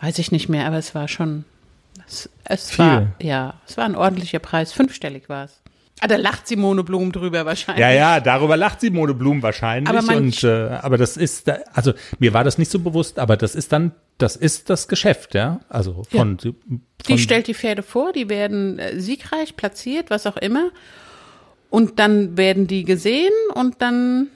[0.00, 1.44] Weiß ich nicht mehr, aber es war schon.
[2.06, 4.72] Es, es war, ja, es war ein ordentlicher Preis.
[4.72, 5.59] Fünfstellig war es.
[6.00, 7.80] Ah, da lacht Simone Blum drüber wahrscheinlich.
[7.80, 9.88] Ja, ja, darüber lacht Simone Blum wahrscheinlich.
[9.88, 13.54] Aber und, äh, aber das ist, also mir war das nicht so bewusst, aber das
[13.54, 15.60] ist dann, das ist das Geschäft, ja.
[15.68, 20.38] Also von, von Die stellt die Pferde vor, die werden äh, siegreich platziert, was auch
[20.38, 20.70] immer.
[21.68, 24.28] Und dann werden die gesehen und dann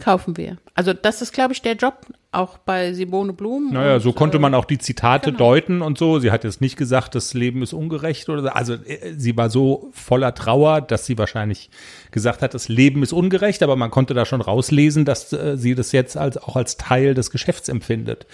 [0.00, 0.58] kaufen wir.
[0.74, 3.72] Also das ist, glaube ich, der Job auch bei Simone Blum.
[3.72, 5.38] Naja, so konnte äh, man auch die Zitate genau.
[5.38, 6.18] deuten und so.
[6.18, 8.48] Sie hat jetzt nicht gesagt, das Leben ist ungerecht oder so.
[8.48, 11.70] Also äh, sie war so voller Trauer, dass sie wahrscheinlich
[12.10, 15.74] gesagt hat, das Leben ist ungerecht, aber man konnte da schon rauslesen, dass äh, sie
[15.74, 18.26] das jetzt als, auch als Teil des Geschäfts empfindet.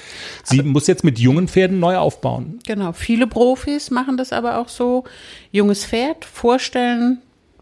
[0.43, 2.59] Sie muss jetzt mit jungen Pferden neu aufbauen.
[2.67, 5.05] Genau, viele Profis machen das aber auch so.
[5.53, 7.19] Junges Pferd vorstellen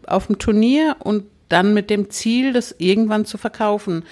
[0.07, 4.03] auf dem Turnier und dann mit dem Ziel, das irgendwann zu verkaufen.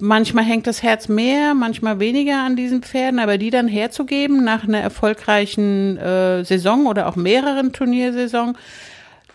[0.00, 4.64] Manchmal hängt das Herz mehr, manchmal weniger an diesen Pferden, aber die dann herzugeben nach
[4.64, 8.56] einer erfolgreichen äh, Saison oder auch mehreren Turniersaison,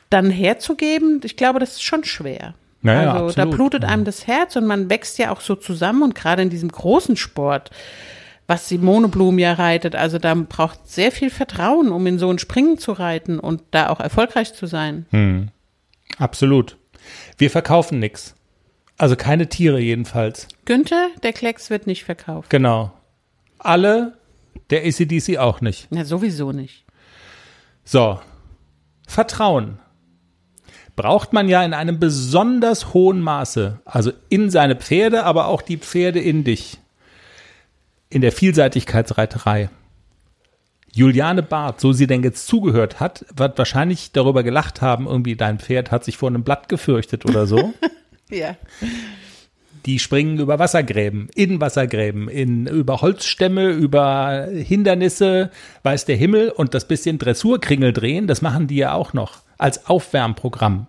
[0.10, 2.54] dann herzugeben, ich glaube, das ist schon schwer.
[2.82, 3.56] Naja, also da absolut.
[3.56, 6.70] blutet einem das Herz und man wächst ja auch so zusammen und gerade in diesem
[6.70, 7.72] großen Sport,
[8.46, 12.40] was Simone Blum ja reitet, also da braucht sehr viel Vertrauen, um in so ein
[12.40, 15.06] Springen zu reiten und da auch erfolgreich zu sein.
[16.18, 16.78] Absolut.
[17.38, 18.36] Wir verkaufen nix.
[18.98, 20.48] Also keine Tiere jedenfalls.
[20.66, 22.50] Günther, der Klecks wird nicht verkauft.
[22.50, 22.92] Genau.
[23.58, 24.18] Alle,
[24.70, 25.88] der ACDC auch nicht.
[25.92, 26.86] Ja, sowieso nicht.
[27.84, 28.20] So.
[29.08, 29.80] Vertrauen.
[30.96, 33.80] Braucht man ja in einem besonders hohen Maße.
[33.84, 36.78] Also in seine Pferde, aber auch die Pferde in dich.
[38.10, 39.70] In der Vielseitigkeitsreiterei.
[40.96, 45.60] Juliane Barth, so sie denn jetzt zugehört hat, wird wahrscheinlich darüber gelacht haben, irgendwie dein
[45.60, 47.74] Pferd hat sich vor einem Blatt gefürchtet oder so.
[48.30, 48.56] Ja.
[49.86, 55.52] Die springen über Wassergräben, in Wassergräben, in, über Holzstämme, über Hindernisse,
[55.84, 59.86] weiß der Himmel und das bisschen Dressurkringel drehen, das machen die ja auch noch als
[59.88, 60.88] Aufwärmprogramm.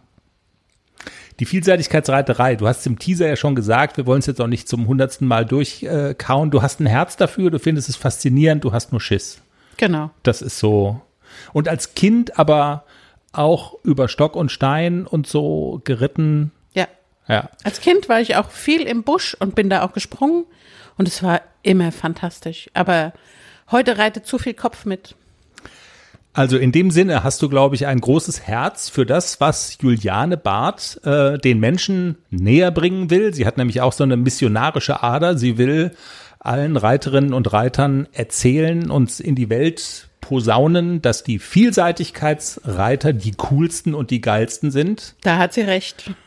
[1.41, 4.69] Die Vielseitigkeitsreiterei, du hast im Teaser ja schon gesagt, wir wollen es jetzt auch nicht
[4.69, 6.53] zum hundertsten Mal durchkauen.
[6.53, 9.43] Du hast ein Herz dafür, du findest es faszinierend, du hast nur Schiss.
[9.77, 10.11] Genau.
[10.23, 11.01] Das ist so.
[11.53, 12.85] Und als Kind aber
[13.33, 16.53] auch über Stock und Stein und so geritten.
[16.73, 16.87] Ja.
[17.29, 17.51] Ja.
[17.65, 20.45] Als Kind war ich auch viel im Busch und bin da auch gesprungen
[20.97, 22.71] und es war immer fantastisch.
[22.75, 23.13] Aber
[23.71, 25.17] heute reitet zu viel Kopf mit.
[26.37, 30.37] Also in dem Sinne hast du, glaube ich, ein großes Herz für das, was Juliane
[30.37, 33.33] Barth äh, den Menschen näher bringen will.
[33.33, 35.39] Sie hat nämlich auch so eine missionarische Ader.
[35.39, 35.93] Sie will
[36.45, 43.95] allen Reiterinnen und Reitern erzählen und in die Welt posaunen, dass die Vielseitigkeitsreiter die coolsten
[43.95, 45.17] und die geilsten sind.
[45.23, 46.11] Da hat sie recht.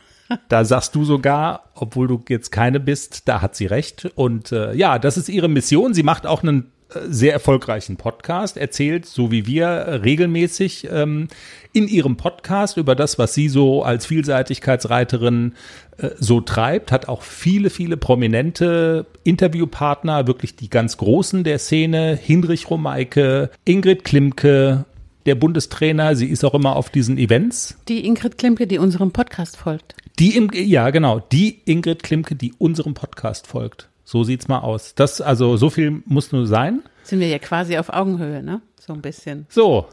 [0.50, 4.10] Da sagst du sogar, obwohl du jetzt keine bist, da hat sie recht.
[4.14, 5.94] Und äh, ja, das ist ihre Mission.
[5.94, 6.70] Sie macht auch einen
[7.08, 11.28] sehr erfolgreichen Podcast, erzählt, so wie wir, regelmäßig ähm,
[11.72, 15.54] in ihrem Podcast über das, was sie so als Vielseitigkeitsreiterin
[15.98, 22.16] äh, so treibt, hat auch viele, viele prominente Interviewpartner, wirklich die ganz Großen der Szene,
[22.20, 24.86] Hinrich Romeike, Ingrid Klimke,
[25.26, 27.76] der Bundestrainer, sie ist auch immer auf diesen Events.
[27.88, 29.94] Die Ingrid Klimke, die unserem Podcast folgt.
[30.18, 33.90] Die im, ja, genau, die Ingrid Klimke, die unserem Podcast folgt.
[34.10, 34.94] So sieht's mal aus.
[34.94, 36.82] Das, also, so viel muss nur sein.
[37.02, 38.62] Sind wir ja quasi auf Augenhöhe, ne?
[38.80, 39.44] So ein bisschen.
[39.50, 39.86] So.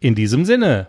[0.00, 0.86] In diesem Sinne.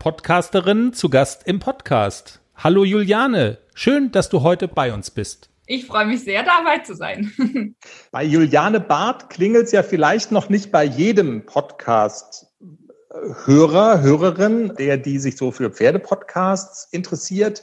[0.00, 2.40] Podcasterin zu Gast im Podcast.
[2.56, 3.58] Hallo Juliane.
[3.74, 5.50] Schön, dass du heute bei uns bist.
[5.66, 7.32] Ich freue mich sehr, dabei zu sein.
[8.10, 15.20] Bei Juliane Barth klingelt es ja vielleicht noch nicht bei jedem Podcast-Hörer, Hörerin, der die
[15.20, 17.62] sich so für Pferdepodcasts interessiert.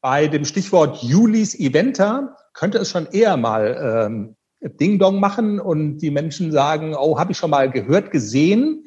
[0.00, 6.10] Bei dem Stichwort Julis Eventer könnte es schon eher mal ähm, Ding-Dong machen und die
[6.10, 8.86] Menschen sagen, oh, habe ich schon mal gehört, gesehen,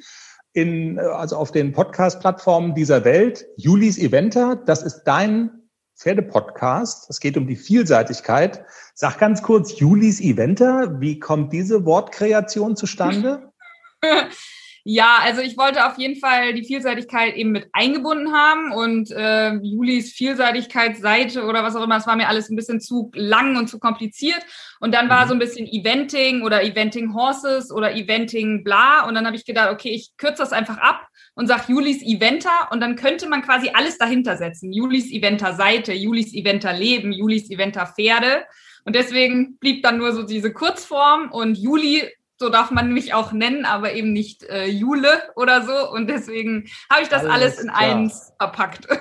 [0.53, 3.45] in, äh, also auf den Podcast-Plattformen dieser Welt.
[3.55, 5.51] Julis Eventer, das ist dein
[5.95, 7.10] Pferdepodcast.
[7.10, 8.65] Es geht um die Vielseitigkeit.
[8.95, 13.51] Sag ganz kurz, Julis Eventer, wie kommt diese Wortkreation zustande?
[14.91, 19.54] Ja, also ich wollte auf jeden Fall die Vielseitigkeit eben mit eingebunden haben und äh,
[19.62, 23.67] Julis Vielseitigkeitsseite oder was auch immer, das war mir alles ein bisschen zu lang und
[23.67, 24.43] zu kompliziert.
[24.80, 25.28] Und dann war mhm.
[25.28, 29.08] so ein bisschen Eventing oder Eventing Horses oder Eventing bla.
[29.08, 32.69] Und dann habe ich gedacht, okay, ich kürze das einfach ab und sage Julis Eventer
[32.71, 34.73] und dann könnte man quasi alles dahinter setzen.
[34.73, 38.43] Julis Eventer Seite, Julis Eventer Leben, Julis Eventer Pferde.
[38.86, 43.34] Und deswegen blieb dann nur so diese Kurzform und Juli so darf man mich auch
[43.34, 45.91] nennen, aber eben nicht äh, Jule oder so.
[45.91, 47.80] Und deswegen habe ich das alles, alles in klar.
[47.80, 48.88] eins verpackt.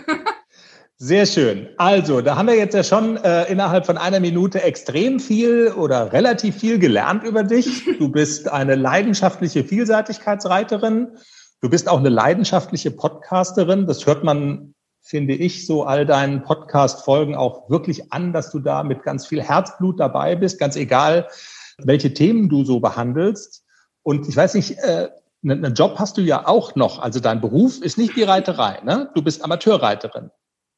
[1.01, 1.69] Sehr schön.
[1.77, 6.13] Also, da haben wir jetzt ja schon äh, innerhalb von einer Minute extrem viel oder
[6.13, 7.85] relativ viel gelernt über dich.
[8.01, 11.17] Du bist eine leidenschaftliche Vielseitigkeitsreiterin.
[11.61, 13.87] Du bist auch eine leidenschaftliche Podcasterin.
[13.87, 18.83] Das hört man, finde ich, so all deinen Podcast-Folgen auch wirklich an, dass du da
[18.83, 21.29] mit ganz viel Herzblut dabei bist, ganz egal,
[21.79, 23.65] welche Themen du so behandelst.
[24.03, 25.09] Und ich weiß nicht, äh,
[25.43, 26.99] einen ne Job hast du ja auch noch.
[26.99, 29.11] Also dein Beruf ist nicht die Reiterei, ne?
[29.15, 30.31] Du bist Amateurreiterin.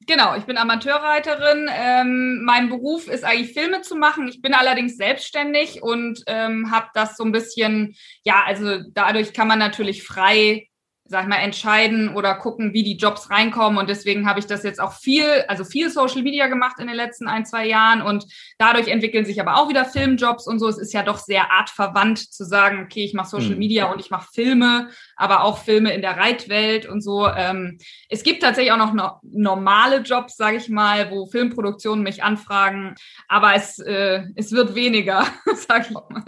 [0.06, 1.68] Genau, ich bin Amateurreiterin.
[1.72, 4.28] Ähm, mein Beruf ist eigentlich Filme zu machen.
[4.28, 9.46] Ich bin allerdings selbstständig und ähm, habe das so ein bisschen, ja, also dadurch kann
[9.46, 10.69] man natürlich frei
[11.10, 13.80] sag ich mal, entscheiden oder gucken, wie die Jobs reinkommen.
[13.80, 16.94] Und deswegen habe ich das jetzt auch viel, also viel Social Media gemacht in den
[16.94, 18.00] letzten ein, zwei Jahren.
[18.00, 18.26] Und
[18.58, 20.68] dadurch entwickeln sich aber auch wieder Filmjobs und so.
[20.68, 23.58] Es ist ja doch sehr artverwandt zu sagen, okay, ich mache Social mhm.
[23.58, 27.26] Media und ich mache Filme, aber auch Filme in der Reitwelt und so.
[27.26, 32.22] Ähm, es gibt tatsächlich auch noch no normale Jobs, sage ich mal, wo Filmproduktionen mich
[32.22, 32.94] anfragen.
[33.26, 36.24] Aber es, äh, es wird weniger, sage ich mal.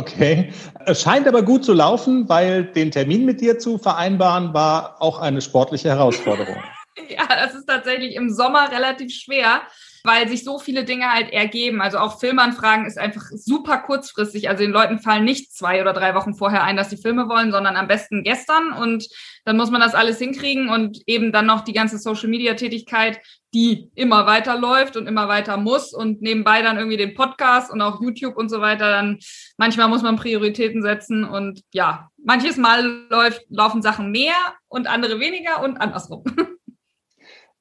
[0.00, 0.50] Okay,
[0.86, 5.20] es scheint aber gut zu laufen, weil den Termin mit dir zu vereinbaren war auch
[5.20, 6.56] eine sportliche Herausforderung.
[7.10, 9.60] ja, das ist tatsächlich im Sommer relativ schwer,
[10.04, 11.80] weil sich so viele Dinge halt ergeben.
[11.80, 14.48] Also auch Filmanfragen ist einfach super kurzfristig.
[14.48, 17.52] Also den Leuten fallen nicht zwei oder drei Wochen vorher ein, dass sie Filme wollen,
[17.52, 18.72] sondern am besten gestern.
[18.72, 19.08] Und
[19.44, 23.20] dann muss man das alles hinkriegen und eben dann noch die ganze Social-Media-Tätigkeit,
[23.52, 27.82] die immer weiter läuft und immer weiter muss und nebenbei dann irgendwie den Podcast und
[27.82, 28.90] auch YouTube und so weiter.
[28.90, 29.18] Dann
[29.56, 34.34] manchmal muss man Prioritäten setzen und ja, manches Mal läuft, laufen Sachen mehr
[34.68, 36.24] und andere weniger und andersrum.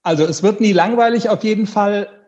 [0.01, 2.18] Also es wird nie langweilig auf jeden Fall.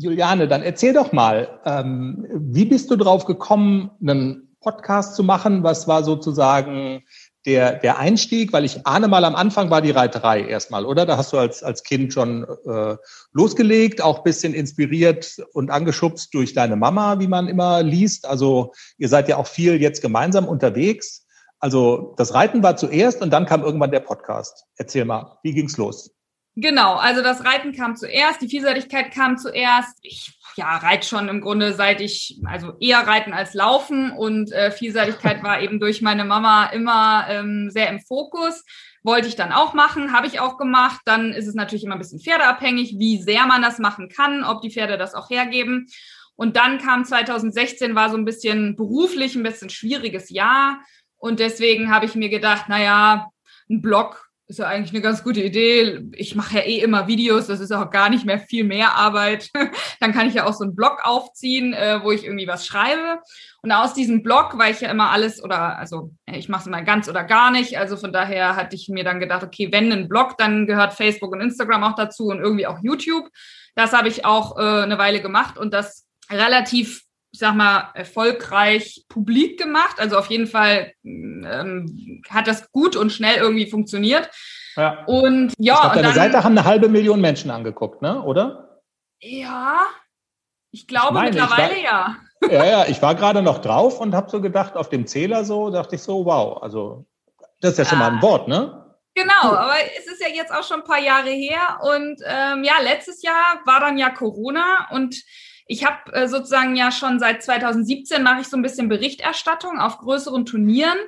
[0.00, 5.64] Juliane, dann erzähl doch mal, ähm, wie bist du drauf gekommen, einen Podcast zu machen?
[5.64, 7.02] Was war sozusagen
[7.46, 8.52] der, der Einstieg?
[8.52, 11.04] Weil ich ahne mal, am Anfang war die Reiterei erstmal, oder?
[11.04, 12.96] Da hast du als, als Kind schon äh,
[13.32, 18.24] losgelegt, auch bisschen inspiriert und angeschubst durch deine Mama, wie man immer liest.
[18.24, 21.26] Also ihr seid ja auch viel jetzt gemeinsam unterwegs.
[21.58, 24.64] Also das Reiten war zuerst und dann kam irgendwann der Podcast.
[24.76, 26.14] Erzähl mal, wie ging's los?
[26.60, 29.96] Genau, also das Reiten kam zuerst, die Vielseitigkeit kam zuerst.
[30.02, 34.72] Ich ja, reite schon im Grunde seit ich, also eher reiten als laufen und äh,
[34.72, 38.64] Vielseitigkeit war eben durch meine Mama immer ähm, sehr im Fokus.
[39.04, 41.00] Wollte ich dann auch machen, habe ich auch gemacht.
[41.04, 44.60] Dann ist es natürlich immer ein bisschen pferdeabhängig, wie sehr man das machen kann, ob
[44.60, 45.86] die Pferde das auch hergeben.
[46.34, 50.80] Und dann kam 2016, war so ein bisschen beruflich ein bisschen schwieriges Jahr.
[51.18, 53.28] Und deswegen habe ich mir gedacht, na ja,
[53.70, 56.00] ein Blog ist ja eigentlich eine ganz gute Idee.
[56.12, 59.50] Ich mache ja eh immer Videos, das ist auch gar nicht mehr viel mehr Arbeit.
[60.00, 63.20] Dann kann ich ja auch so einen Blog aufziehen, äh, wo ich irgendwie was schreibe.
[63.60, 66.82] Und aus diesem Blog, weil ich ja immer alles oder also ich mache es immer
[66.82, 67.78] ganz oder gar nicht.
[67.78, 71.32] Also von daher hatte ich mir dann gedacht, okay, wenn ein Blog, dann gehört Facebook
[71.32, 73.28] und Instagram auch dazu und irgendwie auch YouTube.
[73.74, 79.04] Das habe ich auch äh, eine Weile gemacht und das relativ ich sag mal, erfolgreich
[79.08, 79.98] publik gemacht.
[79.98, 84.30] Also auf jeden Fall ähm, hat das gut und schnell irgendwie funktioniert.
[84.76, 85.04] Ja.
[85.06, 88.22] Und ja, ich glaub, deine dann, Seite haben eine halbe Million Menschen angeguckt, ne?
[88.22, 88.80] Oder?
[89.20, 89.80] Ja,
[90.70, 92.16] ich glaube ich meine, mittlerweile ich war, ja.
[92.50, 95.70] Ja, ja, ich war gerade noch drauf und habe so gedacht, auf dem Zähler so,
[95.70, 97.04] dachte ich so, wow, also
[97.60, 98.94] das ist ja schon mal ein Wort, ne?
[99.16, 102.74] Genau, aber es ist ja jetzt auch schon ein paar Jahre her und ähm, ja,
[102.80, 105.16] letztes Jahr war dann ja Corona und
[105.68, 109.98] ich habe äh, sozusagen ja schon seit 2017 mache ich so ein bisschen Berichterstattung auf
[109.98, 110.98] größeren Turnieren.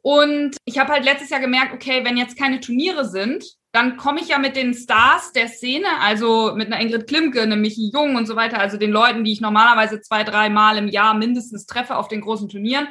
[0.00, 4.20] Und ich habe halt letztes Jahr gemerkt, okay, wenn jetzt keine Turniere sind, dann komme
[4.20, 8.16] ich ja mit den Stars der Szene, also mit einer Ingrid Klimke, einem Michi Jung
[8.16, 11.66] und so weiter, also den Leuten, die ich normalerweise zwei, drei Mal im Jahr mindestens
[11.66, 12.88] treffe auf den großen Turnieren,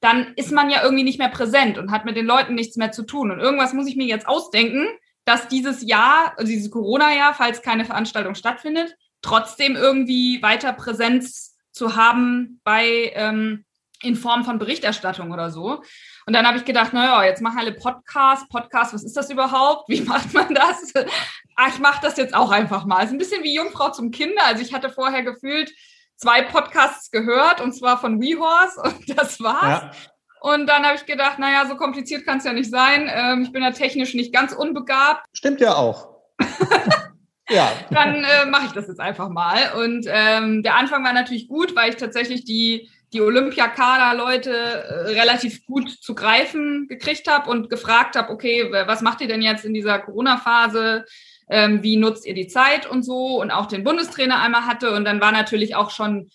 [0.00, 2.92] dann ist man ja irgendwie nicht mehr präsent und hat mit den Leuten nichts mehr
[2.92, 3.30] zu tun.
[3.30, 4.86] Und irgendwas muss ich mir jetzt ausdenken,
[5.24, 11.96] dass dieses Jahr, also dieses Corona-Jahr, falls keine Veranstaltung stattfindet, trotzdem irgendwie weiter Präsenz zu
[11.96, 13.64] haben bei ähm,
[14.02, 15.82] in Form von Berichterstattung oder so.
[16.26, 18.46] Und dann habe ich gedacht, naja, jetzt machen alle Podcasts.
[18.48, 19.88] Podcast, was ist das überhaupt?
[19.88, 20.92] Wie macht man das?
[21.56, 22.98] Ach, ich mache das jetzt auch einfach mal.
[22.98, 24.44] Es ist ein bisschen wie Jungfrau zum Kinder.
[24.44, 25.72] Also ich hatte vorher gefühlt
[26.16, 29.82] zwei Podcasts gehört, und zwar von WeHorse, und das war's.
[29.82, 29.90] Ja.
[30.40, 33.10] Und dann habe ich gedacht, naja, so kompliziert kann es ja nicht sein.
[33.10, 35.24] Ähm, ich bin ja technisch nicht ganz unbegabt.
[35.32, 36.08] Stimmt ja auch.
[37.48, 37.72] ja.
[37.90, 39.72] Dann äh, mache ich das jetzt einfach mal.
[39.82, 45.64] Und ähm, der Anfang war natürlich gut, weil ich tatsächlich die die Olympiakader-Leute äh, relativ
[45.66, 49.72] gut zu greifen gekriegt habe und gefragt habe, okay, was macht ihr denn jetzt in
[49.72, 51.04] dieser Corona-Phase?
[51.48, 53.40] Ähm, wie nutzt ihr die Zeit und so?
[53.40, 54.92] Und auch den Bundestrainer einmal hatte.
[54.92, 56.30] Und dann war natürlich auch schon,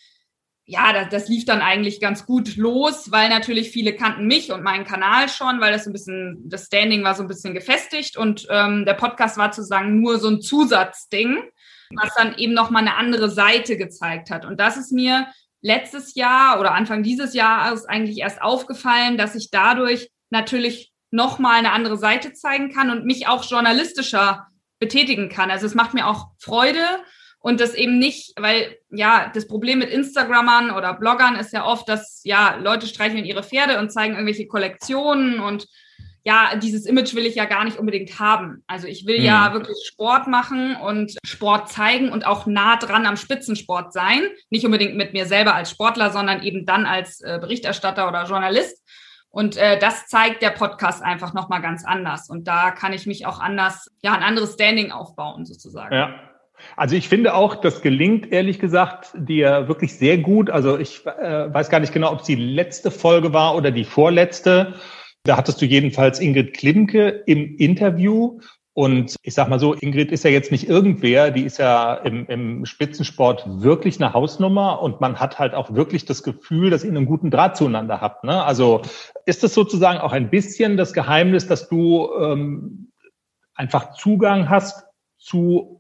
[0.70, 4.64] ja, das, das lief dann eigentlich ganz gut los, weil natürlich viele kannten mich und
[4.64, 8.18] meinen Kanal schon, weil das so ein bisschen, das Standing war so ein bisschen gefestigt
[8.18, 11.40] und ähm, der Podcast war sozusagen nur so ein Zusatzding
[11.96, 14.46] was dann eben noch mal eine andere Seite gezeigt hat.
[14.46, 15.28] Und das ist mir
[15.62, 21.72] letztes Jahr oder Anfang dieses Jahres eigentlich erst aufgefallen, dass ich dadurch natürlich nochmal eine
[21.72, 24.48] andere Seite zeigen kann und mich auch journalistischer
[24.80, 25.52] betätigen kann.
[25.52, 26.86] Also es macht mir auch Freude
[27.42, 31.88] und das eben nicht, weil ja, das Problem mit Instagrammern oder Bloggern ist ja oft,
[31.88, 35.68] dass ja, Leute streicheln ihre Pferde und zeigen irgendwelche Kollektionen und
[36.24, 38.64] ja, dieses Image will ich ja gar nicht unbedingt haben.
[38.68, 39.26] Also ich will mhm.
[39.26, 44.24] ja wirklich Sport machen und Sport zeigen und auch nah dran am Spitzensport sein.
[44.50, 48.86] Nicht unbedingt mit mir selber als Sportler, sondern eben dann als äh, Berichterstatter oder Journalist.
[49.32, 52.30] Und äh, das zeigt der Podcast einfach nochmal ganz anders.
[52.30, 55.96] Und da kann ich mich auch anders, ja, ein anderes Standing aufbauen, sozusagen.
[55.96, 56.29] Ja.
[56.76, 60.50] Also ich finde auch, das gelingt ehrlich gesagt dir wirklich sehr gut.
[60.50, 63.86] Also ich äh, weiß gar nicht genau, ob es die letzte Folge war oder die
[63.86, 64.76] vorletzte.
[65.24, 68.40] Da hattest du jedenfalls Ingrid Klimke im Interview.
[68.74, 72.26] Und ich sag mal so, Ingrid ist ja jetzt nicht irgendwer, die ist ja im,
[72.28, 76.92] im Spitzensport wirklich eine Hausnummer und man hat halt auch wirklich das Gefühl, dass ihr
[76.92, 78.24] einen guten Draht zueinander habt.
[78.24, 78.42] Ne?
[78.42, 78.82] Also
[79.26, 82.92] ist das sozusagen auch ein bisschen das Geheimnis, dass du ähm,
[83.54, 84.86] einfach Zugang hast
[85.18, 85.79] zu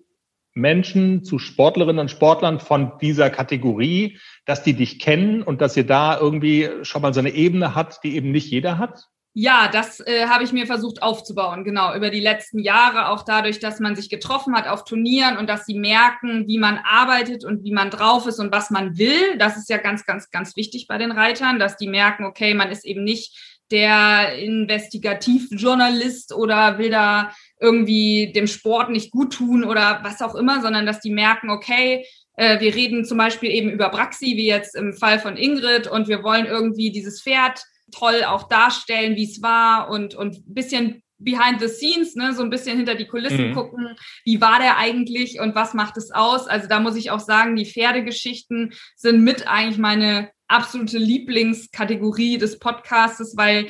[0.59, 5.85] Menschen, zu Sportlerinnen und Sportlern von dieser Kategorie, dass die dich kennen und dass ihr
[5.85, 9.09] da irgendwie schon mal so eine Ebene hat, die eben nicht jeder hat?
[9.33, 13.59] Ja, das äh, habe ich mir versucht aufzubauen, genau, über die letzten Jahre, auch dadurch,
[13.59, 17.63] dass man sich getroffen hat auf Turnieren und dass sie merken, wie man arbeitet und
[17.63, 19.37] wie man drauf ist und was man will.
[19.37, 22.71] Das ist ja ganz, ganz, ganz wichtig bei den Reitern, dass die merken, okay, man
[22.71, 29.99] ist eben nicht der Investigativjournalist oder will da irgendwie dem Sport nicht gut tun oder
[30.03, 33.89] was auch immer, sondern dass die merken, okay, äh, wir reden zum Beispiel eben über
[33.89, 38.47] Braxi, wie jetzt im Fall von Ingrid, und wir wollen irgendwie dieses Pferd toll auch
[38.47, 42.95] darstellen, wie es war und und bisschen behind the scenes, ne, so ein bisschen hinter
[42.95, 43.53] die Kulissen mhm.
[43.53, 46.47] gucken, wie war der eigentlich und was macht es aus?
[46.47, 52.57] Also da muss ich auch sagen, die Pferdegeschichten sind mit eigentlich meine absolute Lieblingskategorie des
[52.57, 53.67] Podcastes, weil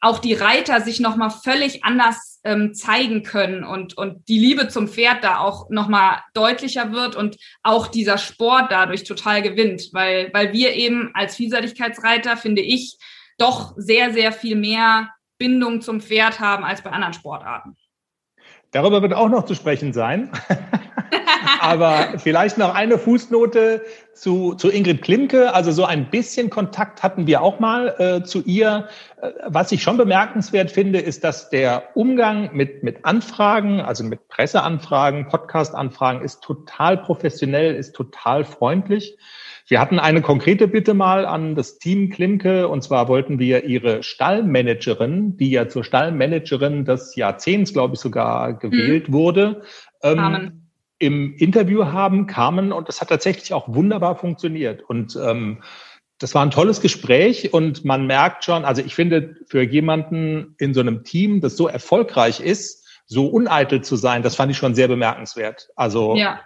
[0.00, 4.88] auch die Reiter sich nochmal völlig anders ähm, zeigen können und, und die Liebe zum
[4.88, 10.54] Pferd da auch nochmal deutlicher wird und auch dieser Sport dadurch total gewinnt, weil, weil
[10.54, 12.96] wir eben als Vielseitigkeitsreiter, finde ich,
[13.36, 17.76] doch sehr, sehr viel mehr Bindung zum Pferd haben als bei anderen Sportarten.
[18.70, 20.30] Darüber wird auch noch zu sprechen sein.
[21.68, 23.82] Aber vielleicht noch eine Fußnote
[24.14, 25.54] zu, zu Ingrid Klimke.
[25.54, 28.88] Also so ein bisschen Kontakt hatten wir auch mal äh, zu ihr.
[29.20, 34.28] Äh, was ich schon bemerkenswert finde, ist, dass der Umgang mit, mit Anfragen, also mit
[34.28, 39.18] Presseanfragen, Podcast-Anfragen, ist total professionell, ist total freundlich.
[39.68, 44.02] Wir hatten eine konkrete Bitte mal an das Team Klimke und zwar wollten wir ihre
[44.02, 49.12] Stallmanagerin, die ja zur Stallmanagerin des Jahrzehnts, glaube ich, sogar gewählt mhm.
[49.12, 49.62] wurde,
[50.02, 50.67] ähm,
[50.98, 54.82] im Interview haben, kamen und das hat tatsächlich auch wunderbar funktioniert.
[54.82, 55.62] Und ähm,
[56.18, 60.74] das war ein tolles Gespräch und man merkt schon, also ich finde, für jemanden in
[60.74, 64.74] so einem Team, das so erfolgreich ist, so uneitel zu sein, das fand ich schon
[64.74, 65.68] sehr bemerkenswert.
[65.76, 66.40] Also ja.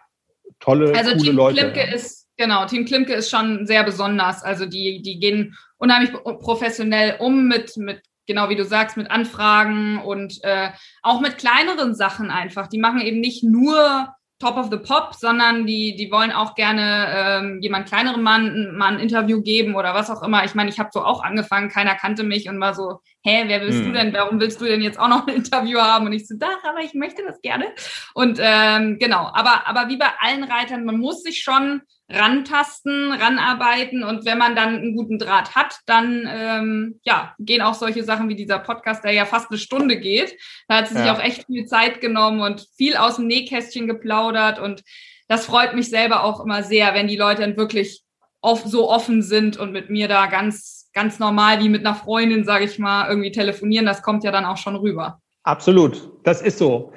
[0.61, 1.61] tolle, also coole Team Leute.
[1.73, 4.43] Klimke ist Genau, Team Klimke ist schon sehr besonders.
[4.43, 10.01] Also die, die gehen unheimlich professionell um mit, mit, genau wie du sagst, mit Anfragen
[10.01, 10.71] und äh,
[11.03, 12.69] auch mit kleineren Sachen einfach.
[12.69, 14.09] Die machen eben nicht nur
[14.43, 18.95] Top of the Pop, sondern die, die wollen auch gerne ähm, jemand kleineren Mann mal
[18.95, 20.45] ein Interview geben oder was auch immer.
[20.45, 23.61] Ich meine, ich habe so auch angefangen, keiner kannte mich und war so, hä, wer
[23.61, 23.87] willst hm.
[23.87, 24.13] du denn?
[24.13, 26.07] Warum willst du denn jetzt auch noch ein Interview haben?
[26.07, 27.67] Und ich so, da, aber ich möchte das gerne.
[28.15, 34.05] Und ähm, genau, aber, aber wie bei allen Reitern, man muss sich schon rantasten, ranarbeiten
[34.05, 38.29] und wenn man dann einen guten Draht hat, dann ähm, ja, gehen auch solche Sachen
[38.29, 40.37] wie dieser Podcast, der ja fast eine Stunde geht.
[40.69, 41.03] Da hat sie ja.
[41.03, 44.83] sich auch echt viel Zeit genommen und viel aus dem Nähkästchen geplaudert und
[45.29, 48.03] das freut mich selber auch immer sehr, wenn die Leute dann wirklich
[48.43, 52.45] oft so offen sind und mit mir da ganz ganz normal wie mit einer Freundin,
[52.45, 53.87] sage ich mal, irgendwie telefonieren.
[53.87, 55.21] Das kommt ja dann auch schon rüber.
[55.45, 56.93] Absolut, das ist so.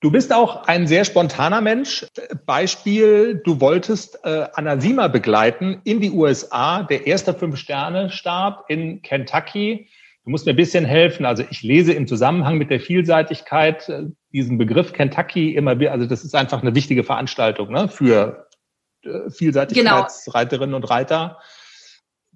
[0.00, 2.06] Du bist auch ein sehr spontaner Mensch.
[2.46, 9.90] Beispiel, du wolltest äh, Anna Sima begleiten in die USA, der erste Fünf-Sterne-Stab in Kentucky.
[10.24, 11.26] Du musst mir ein bisschen helfen.
[11.26, 15.92] Also ich lese im Zusammenhang mit der Vielseitigkeit äh, diesen Begriff Kentucky immer wieder.
[15.92, 18.48] Also das ist einfach eine wichtige Veranstaltung ne, für
[19.04, 20.76] äh, Vielseitigkeitsreiterinnen genau.
[20.78, 21.38] und Reiter.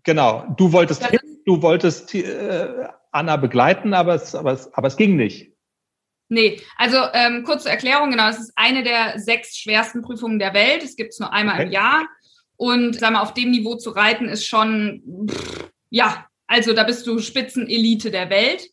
[0.03, 0.45] Genau.
[0.59, 5.17] Du wolltest, ja, du wolltest äh, Anna begleiten, aber es, aber es, aber es ging
[5.17, 5.54] nicht.
[6.29, 10.83] Nee, also ähm, kurze Erklärung, genau, es ist eine der sechs schwersten Prüfungen der Welt.
[10.83, 11.65] Es gibt es nur einmal okay.
[11.65, 12.09] im Jahr.
[12.57, 17.07] Und sag mal, auf dem Niveau zu reiten ist schon, pff, ja, also da bist
[17.07, 18.69] du Spitzenelite der Welt.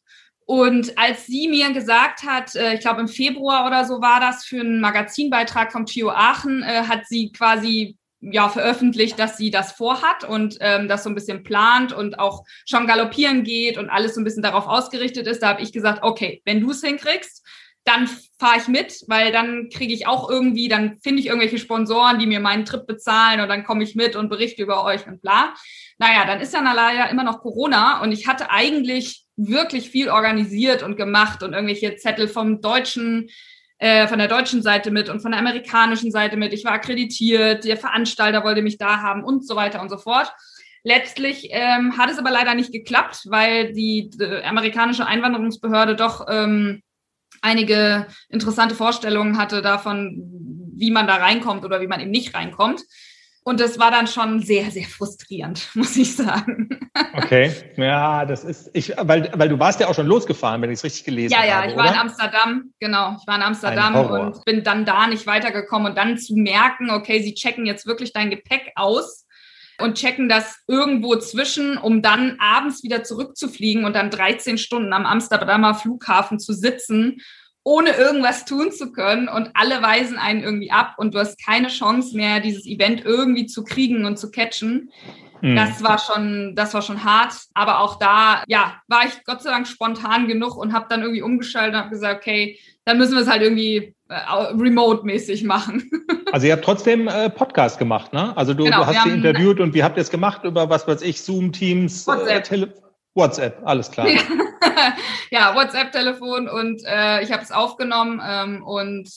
[0.46, 4.44] Und als sie mir gesagt hat, äh, ich glaube im Februar oder so war das
[4.44, 9.72] für einen Magazinbeitrag vom Trio Aachen, äh, hat sie quasi ja veröffentlicht, dass sie das
[9.72, 14.14] vorhat und ähm, das so ein bisschen plant und auch schon galoppieren geht und alles
[14.14, 15.42] so ein bisschen darauf ausgerichtet ist.
[15.42, 17.41] Da habe ich gesagt, okay, wenn du es hinkriegst,
[17.84, 18.08] dann
[18.40, 22.28] fahre ich mit, weil dann kriege ich auch irgendwie, dann finde ich irgendwelche Sponsoren, die
[22.28, 25.54] mir meinen Trip bezahlen und dann komme ich mit und berichte über euch und bla.
[25.98, 30.84] Naja, dann ist ja leider immer noch Corona und ich hatte eigentlich wirklich viel organisiert
[30.84, 33.30] und gemacht und irgendwelche Zettel vom deutschen,
[33.80, 36.54] äh, von der deutschen Seite mit und von der amerikanischen Seite mit.
[36.54, 40.32] Ich war akkreditiert, der Veranstalter wollte mich da haben und so weiter und so fort.
[40.84, 46.82] Letztlich ähm, hat es aber leider nicht geklappt, weil die, die amerikanische Einwanderungsbehörde doch ähm,
[47.42, 50.22] einige interessante Vorstellungen hatte davon,
[50.76, 52.82] wie man da reinkommt oder wie man eben nicht reinkommt.
[53.44, 56.70] Und das war dann schon sehr, sehr frustrierend, muss ich sagen.
[57.14, 60.78] Okay, ja, das ist, ich, weil, weil du warst ja auch schon losgefahren, wenn ich
[60.78, 61.48] es richtig gelesen habe.
[61.48, 61.94] Ja, ja, habe, ich war oder?
[61.94, 63.16] in Amsterdam, genau.
[63.20, 67.22] Ich war in Amsterdam und bin dann da nicht weitergekommen und dann zu merken, okay,
[67.24, 69.26] sie checken jetzt wirklich dein Gepäck aus
[69.82, 75.06] und checken das irgendwo zwischen, um dann abends wieder zurückzufliegen und dann 13 Stunden am
[75.06, 77.22] Amsterdamer Flughafen zu sitzen
[77.64, 81.68] ohne irgendwas tun zu können und alle weisen einen irgendwie ab und du hast keine
[81.68, 84.90] Chance mehr, dieses Event irgendwie zu kriegen und zu catchen.
[85.42, 85.56] Mhm.
[85.56, 87.34] Das war schon, das war schon hart.
[87.54, 91.22] Aber auch da, ja, war ich Gott sei Dank spontan genug und habe dann irgendwie
[91.22, 94.16] umgeschaltet und habe gesagt, okay, dann müssen wir es halt irgendwie äh,
[94.58, 95.90] remote-mäßig machen.
[96.34, 98.32] Also ihr habt trotzdem äh, Podcast gemacht, ne?
[98.38, 100.88] Also du, genau, du hast sie interviewt und wie habt ihr es gemacht über was
[100.88, 102.50] weiß ich, Zoom, Teams, WhatsApp.
[102.50, 102.68] Äh,
[103.14, 104.08] WhatsApp, alles klar.
[105.30, 109.10] ja, WhatsApp-Telefon und äh, ich habe es aufgenommen ähm, und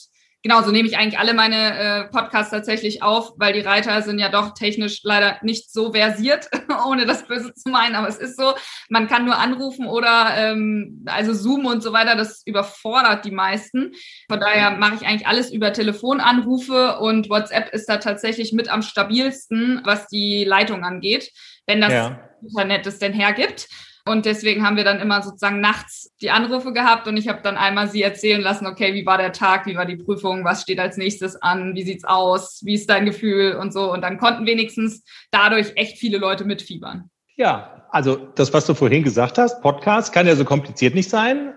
[0.45, 4.19] genau so nehme ich eigentlich alle meine äh, Podcasts tatsächlich auf, weil die Reiter sind
[4.19, 6.49] ja doch technisch leider nicht so versiert,
[6.87, 8.53] ohne das Böse zu meinen, aber es ist so,
[8.87, 13.93] man kann nur anrufen oder ähm, also Zoom und so weiter, das überfordert die meisten.
[14.29, 18.83] Von daher mache ich eigentlich alles über Telefonanrufe und WhatsApp ist da tatsächlich mit am
[18.83, 21.31] stabilsten, was die Leitung angeht,
[21.65, 22.19] wenn das ja.
[22.43, 23.67] Internet es denn hergibt.
[24.07, 27.57] Und deswegen haben wir dann immer sozusagen nachts die Anrufe gehabt und ich habe dann
[27.57, 30.79] einmal sie erzählen lassen, okay, wie war der Tag, wie war die Prüfung, was steht
[30.79, 33.91] als nächstes an, wie sieht's aus, wie ist dein Gefühl und so.
[33.91, 37.09] Und dann konnten wenigstens dadurch echt viele Leute mitfiebern.
[37.35, 41.53] Ja, also das, was du vorhin gesagt hast, Podcast kann ja so kompliziert nicht sein.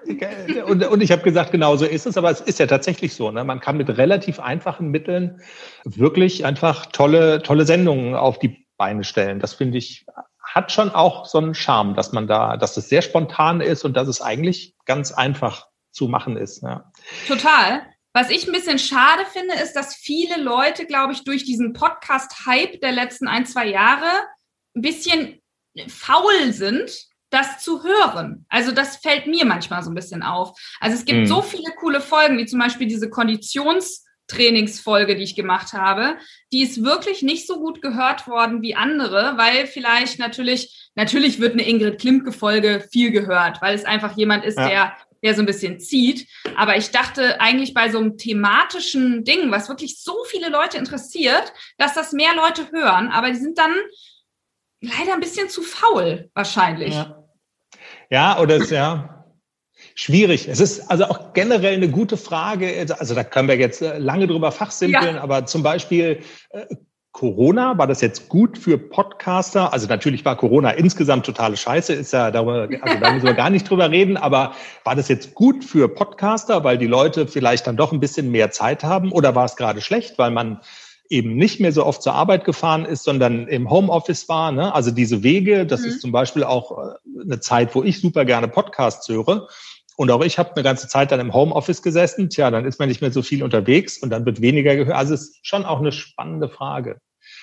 [0.66, 3.30] Und, und ich habe gesagt, genau so ist es, aber es ist ja tatsächlich so.
[3.30, 3.44] Ne?
[3.44, 5.40] Man kann mit relativ einfachen Mitteln
[5.84, 9.38] wirklich einfach tolle, tolle Sendungen auf die Beine stellen.
[9.38, 10.06] Das finde ich
[10.54, 13.94] hat schon auch so einen Charme, dass man da, dass es sehr spontan ist und
[13.94, 16.62] dass es eigentlich ganz einfach zu machen ist.
[16.62, 16.90] Ja.
[17.26, 17.86] Total.
[18.14, 22.80] Was ich ein bisschen schade finde, ist, dass viele Leute, glaube ich, durch diesen Podcast-Hype
[22.80, 24.08] der letzten ein, zwei Jahre
[24.74, 25.40] ein bisschen
[25.86, 26.90] faul sind,
[27.30, 28.46] das zu hören.
[28.48, 30.58] Also das fällt mir manchmal so ein bisschen auf.
[30.80, 31.26] Also es gibt mhm.
[31.26, 36.16] so viele coole Folgen, wie zum Beispiel diese Konditions- Trainingsfolge, die ich gemacht habe,
[36.52, 41.54] die ist wirklich nicht so gut gehört worden wie andere, weil vielleicht natürlich, natürlich wird
[41.54, 44.68] eine Ingrid Klimke-Folge viel gehört, weil es einfach jemand ist, ja.
[44.68, 46.28] der der so ein bisschen zieht.
[46.56, 51.52] Aber ich dachte eigentlich bei so einem thematischen Ding, was wirklich so viele Leute interessiert,
[51.76, 53.08] dass das mehr Leute hören.
[53.10, 53.74] Aber die sind dann
[54.80, 56.94] leider ein bisschen zu faul, wahrscheinlich.
[56.94, 57.24] Ja,
[58.10, 59.17] ja oder es, ja,
[60.00, 60.46] Schwierig.
[60.46, 62.86] Es ist also auch generell eine gute Frage.
[63.00, 65.20] Also da können wir jetzt äh, lange drüber fachsimpeln, ja.
[65.20, 66.20] aber zum Beispiel
[66.50, 66.66] äh,
[67.10, 69.72] Corona, war das jetzt gut für Podcaster?
[69.72, 73.50] Also natürlich war Corona insgesamt totale Scheiße, ist ja darüber, also da müssen wir gar
[73.50, 74.52] nicht drüber reden, aber
[74.84, 78.52] war das jetzt gut für Podcaster, weil die Leute vielleicht dann doch ein bisschen mehr
[78.52, 80.60] Zeit haben oder war es gerade schlecht, weil man
[81.10, 84.52] eben nicht mehr so oft zur Arbeit gefahren ist, sondern im Homeoffice war.
[84.52, 84.72] Ne?
[84.72, 85.88] Also diese Wege, das mhm.
[85.88, 89.48] ist zum Beispiel auch äh, eine Zeit, wo ich super gerne Podcasts höre.
[89.98, 92.30] Und auch ich habe eine ganze Zeit dann im Homeoffice gesessen.
[92.30, 94.96] Tja, dann ist man nicht mehr so viel unterwegs und dann wird weniger gehört.
[94.96, 97.00] Also es ist schon auch eine spannende Frage.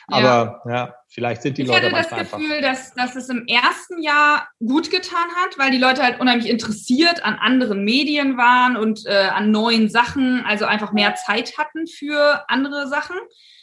[0.07, 3.27] Aber ja, ja vielleicht sind die ich Leute Ich hatte das Gefühl, dass, dass es
[3.27, 8.37] im ersten Jahr gut getan hat, weil die Leute halt unheimlich interessiert an anderen Medien
[8.37, 13.17] waren und äh, an neuen Sachen, also einfach mehr Zeit hatten für andere Sachen.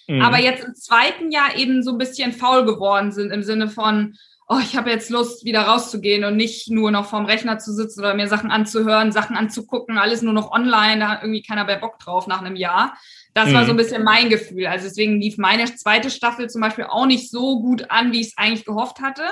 [0.06, 0.20] Mhm.
[0.20, 4.16] Aber jetzt im zweiten Jahr eben so ein bisschen faul geworden sind im Sinne von,
[4.52, 8.00] oh, ich habe jetzt Lust, wieder rauszugehen und nicht nur noch vorm Rechner zu sitzen
[8.00, 11.78] oder mir Sachen anzuhören, Sachen anzugucken, alles nur noch online, da hat irgendwie keiner mehr
[11.78, 12.94] Bock drauf nach einem Jahr.
[13.34, 13.54] Das mhm.
[13.54, 14.66] war so ein bisschen mein Gefühl.
[14.66, 18.28] Also deswegen lief meine zweite Staffel zum Beispiel auch nicht so gut an, wie ich
[18.28, 19.22] es eigentlich gehofft hatte.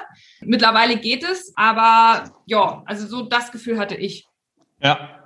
[0.41, 4.27] Mittlerweile geht es, aber ja, also so das Gefühl hatte ich.
[4.83, 5.17] Ja.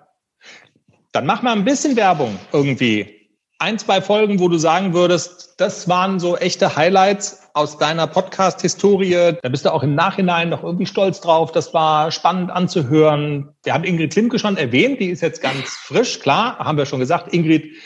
[1.12, 3.30] Dann mach mal ein bisschen Werbung irgendwie.
[3.60, 9.38] Ein, zwei Folgen, wo du sagen würdest, das waren so echte Highlights aus deiner Podcast-Historie.
[9.40, 11.52] Da bist du auch im Nachhinein noch irgendwie stolz drauf.
[11.52, 13.54] Das war spannend anzuhören.
[13.62, 15.00] Wir haben Ingrid Klimke schon erwähnt.
[15.00, 16.18] Die ist jetzt ganz frisch.
[16.18, 17.32] Klar, haben wir schon gesagt.
[17.32, 17.76] Ingrid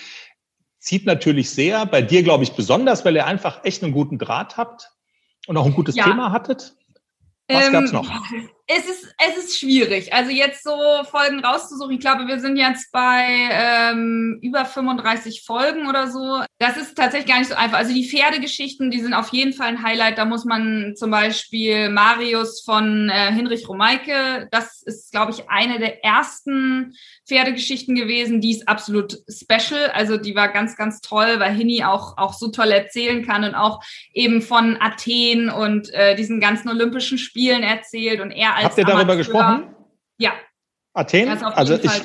[0.78, 1.84] zieht natürlich sehr.
[1.84, 4.90] Bei dir, glaube ich, besonders, weil ihr einfach echt einen guten Draht habt
[5.46, 6.04] und auch ein gutes ja.
[6.04, 6.74] Thema hattet.
[7.48, 8.10] Was ähm, gab's noch?
[8.70, 10.12] Es ist, es ist schwierig.
[10.12, 10.76] Also jetzt so
[11.10, 11.94] Folgen rauszusuchen.
[11.94, 16.42] Ich glaube, wir sind jetzt bei ähm, über 35 Folgen oder so.
[16.58, 17.78] Das ist tatsächlich gar nicht so einfach.
[17.78, 20.18] Also die Pferdegeschichten, die sind auf jeden Fall ein Highlight.
[20.18, 25.78] Da muss man zum Beispiel Marius von äh, Hinrich Romeike, das ist, glaube ich, eine
[25.78, 26.94] der ersten
[27.26, 28.42] Pferdegeschichten gewesen.
[28.42, 29.92] Die ist absolut special.
[29.94, 33.54] Also die war ganz, ganz toll, weil Hini auch, auch so toll erzählen kann und
[33.54, 38.78] auch eben von Athen und äh, diesen ganzen Olympischen Spielen erzählt und er als Habt
[38.78, 39.16] ihr darüber Amateur.
[39.16, 39.74] gesprochen?
[40.18, 40.32] Ja.
[40.94, 41.28] Athen?
[41.28, 42.02] also ich,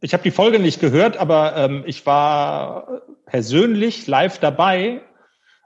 [0.00, 5.02] ich habe die Folge nicht gehört, aber ähm, ich war persönlich live dabei,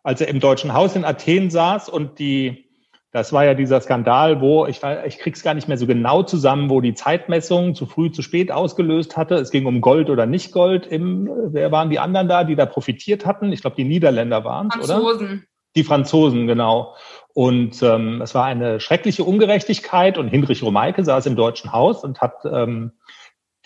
[0.03, 2.69] als er im Deutschen Haus in Athen saß und die,
[3.13, 6.71] das war ja dieser Skandal, wo ich, ich krieg's gar nicht mehr so genau zusammen,
[6.71, 9.37] wo die Zeitmessung zu früh, zu spät ausgelöst hatte.
[9.37, 10.87] Es ging um Gold oder nicht Gold.
[10.87, 13.53] Im, wer waren die anderen da, die da profitiert hatten?
[13.53, 15.01] Ich glaube, die Niederländer waren es, oder?
[15.01, 15.47] Franzosen.
[15.75, 16.95] Die Franzosen, genau.
[17.35, 22.21] Und ähm, es war eine schreckliche Ungerechtigkeit und Hinrich Romeike saß im Deutschen Haus und
[22.21, 22.93] hat ähm,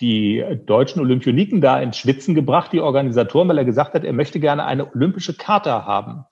[0.00, 4.40] die deutschen Olympioniken da ins Schwitzen gebracht, die Organisatoren, weil er gesagt hat, er möchte
[4.40, 6.24] gerne eine olympische Charta haben.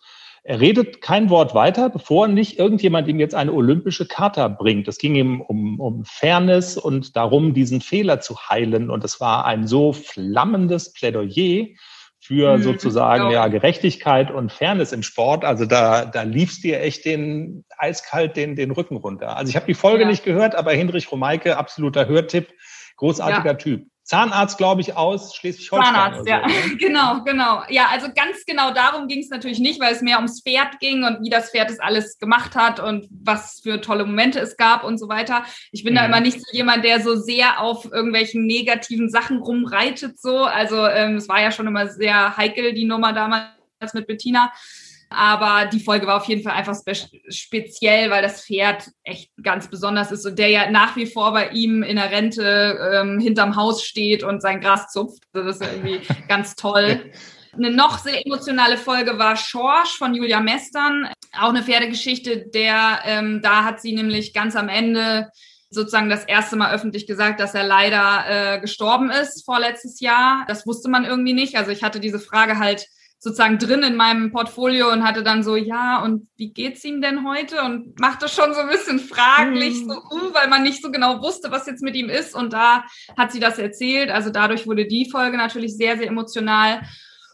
[0.47, 4.87] Er redet kein Wort weiter, bevor nicht irgendjemand ihm jetzt eine olympische Charta bringt.
[4.89, 8.91] Es ging ihm um, um Fairness und darum, diesen Fehler zu heilen.
[8.91, 11.69] Und es war ein so flammendes Plädoyer
[12.25, 15.45] für mhm, sozusagen ja Gerechtigkeit und Fairness im Sport.
[15.45, 19.37] Also da, da liefst dir echt den eiskalt den, den Rücken runter.
[19.37, 20.09] Also ich habe die Folge ja.
[20.09, 22.49] nicht gehört, aber Hinrich Romeike, absoluter Hörtipp,
[22.97, 23.55] großartiger ja.
[23.55, 23.87] Typ.
[24.05, 25.95] Zahnarzt, glaube ich, aus Schleswig-Holstein.
[25.95, 26.77] Zahnarzt, ja, ne?
[26.79, 27.63] genau, genau.
[27.71, 31.05] Ja, also ganz genau darum ging es natürlich nicht, weil es mehr ums Pferd ging
[31.05, 34.85] und wie das Pferd es alles gemacht hat und was für tolle Momente es gab
[34.85, 35.45] und so weiter.
[35.73, 35.97] Ich bin mhm.
[35.97, 40.45] da immer nicht so jemand, der so sehr auf irgendwelchen negativen Sachen rumreitet, so.
[40.45, 43.55] Also ähm, es war ja schon immer sehr heikel, die Nummer damals
[43.95, 44.53] mit Bettina.
[45.15, 46.95] Aber die Folge war auf jeden Fall einfach spe
[47.29, 51.51] speziell, weil das Pferd echt ganz besonders ist und der ja nach wie vor bei
[51.51, 55.23] ihm in der Rente ähm, hinterm Haus steht und sein Gras zupft.
[55.33, 57.13] Das ist irgendwie ganz toll.
[57.57, 61.09] Eine noch sehr emotionale Folge war Schorsch von Julia Mestern.
[61.39, 65.31] Auch eine Pferdegeschichte, der, ähm, da hat sie nämlich ganz am Ende
[65.71, 70.45] sozusagen das erste Mal öffentlich gesagt, dass er leider äh, gestorben ist vorletztes Jahr.
[70.49, 71.57] Das wusste man irgendwie nicht.
[71.57, 72.87] Also ich hatte diese Frage halt
[73.25, 77.27] sozusagen drin in meinem Portfolio und hatte dann so, ja, und wie geht's ihm denn
[77.27, 77.63] heute?
[77.63, 79.89] Und machte schon so ein bisschen fraglich, mhm.
[79.89, 82.35] so, uh, weil man nicht so genau wusste, was jetzt mit ihm ist.
[82.35, 82.85] Und da
[83.17, 84.11] hat sie das erzählt.
[84.11, 86.83] Also dadurch wurde die Folge natürlich sehr, sehr emotional.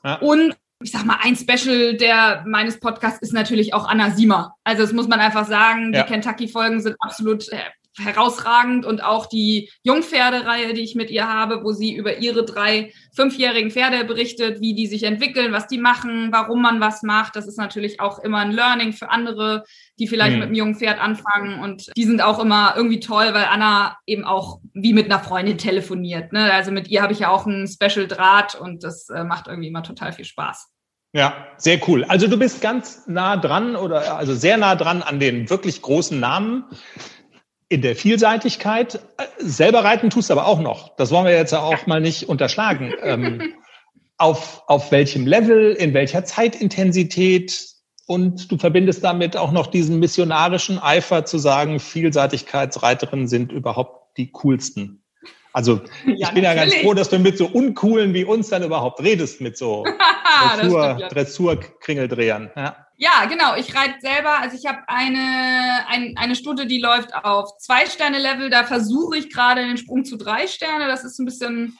[0.05, 0.14] Ja.
[0.20, 4.55] Und ich sag mal, ein Special der meines Podcasts ist natürlich auch Anna Siemer.
[4.62, 5.93] Also das muss man einfach sagen.
[5.93, 6.05] Ja.
[6.05, 7.59] Die Kentucky-Folgen sind absolut äh,
[7.99, 12.93] herausragend und auch die Jungpferdereihe, die ich mit ihr habe, wo sie über ihre drei
[13.14, 17.36] fünfjährigen Pferde berichtet, wie die sich entwickeln, was die machen, warum man was macht.
[17.36, 19.64] Das ist natürlich auch immer ein Learning für andere,
[19.99, 20.38] die vielleicht mhm.
[20.38, 24.24] mit einem jungen Pferd anfangen und die sind auch immer irgendwie toll, weil Anna eben
[24.24, 26.32] auch wie mit einer Freundin telefoniert.
[26.32, 26.53] Ne?
[26.53, 29.68] Also mit ihr habe ich ja auch einen Special Draht und das äh, macht irgendwie
[29.68, 30.68] immer total viel Spaß.
[31.12, 32.05] Ja, sehr cool.
[32.05, 36.20] Also du bist ganz nah dran oder also sehr nah dran an den wirklich großen
[36.20, 36.64] Namen
[37.71, 38.97] in der Vielseitigkeit.
[39.16, 40.95] Äh, selber reiten tust du aber auch noch.
[40.97, 42.93] Das wollen wir jetzt auch mal nicht unterschlagen.
[43.03, 43.55] Ähm,
[44.18, 47.71] auf, auf welchem Level, in welcher Zeitintensität
[48.07, 54.33] und du verbindest damit auch noch diesen missionarischen Eifer zu sagen, Vielseitigkeitsreiterinnen sind überhaupt die
[54.33, 55.05] coolsten.
[55.53, 58.64] Also ich ja, bin ja ganz froh, dass du mit so uncoolen wie uns dann
[58.64, 59.85] überhaupt redest, mit so
[60.59, 61.09] Dressur.
[61.09, 62.51] Dressur-Kringeldrehern.
[62.57, 62.87] Ja.
[63.03, 63.57] Ja, genau.
[63.57, 68.51] Ich reite selber, also ich habe eine, ein, eine Stunde, die läuft auf Zwei-Sterne-Level.
[68.51, 70.86] Da versuche ich gerade den Sprung zu drei Sterne.
[70.86, 71.78] Das ist ein bisschen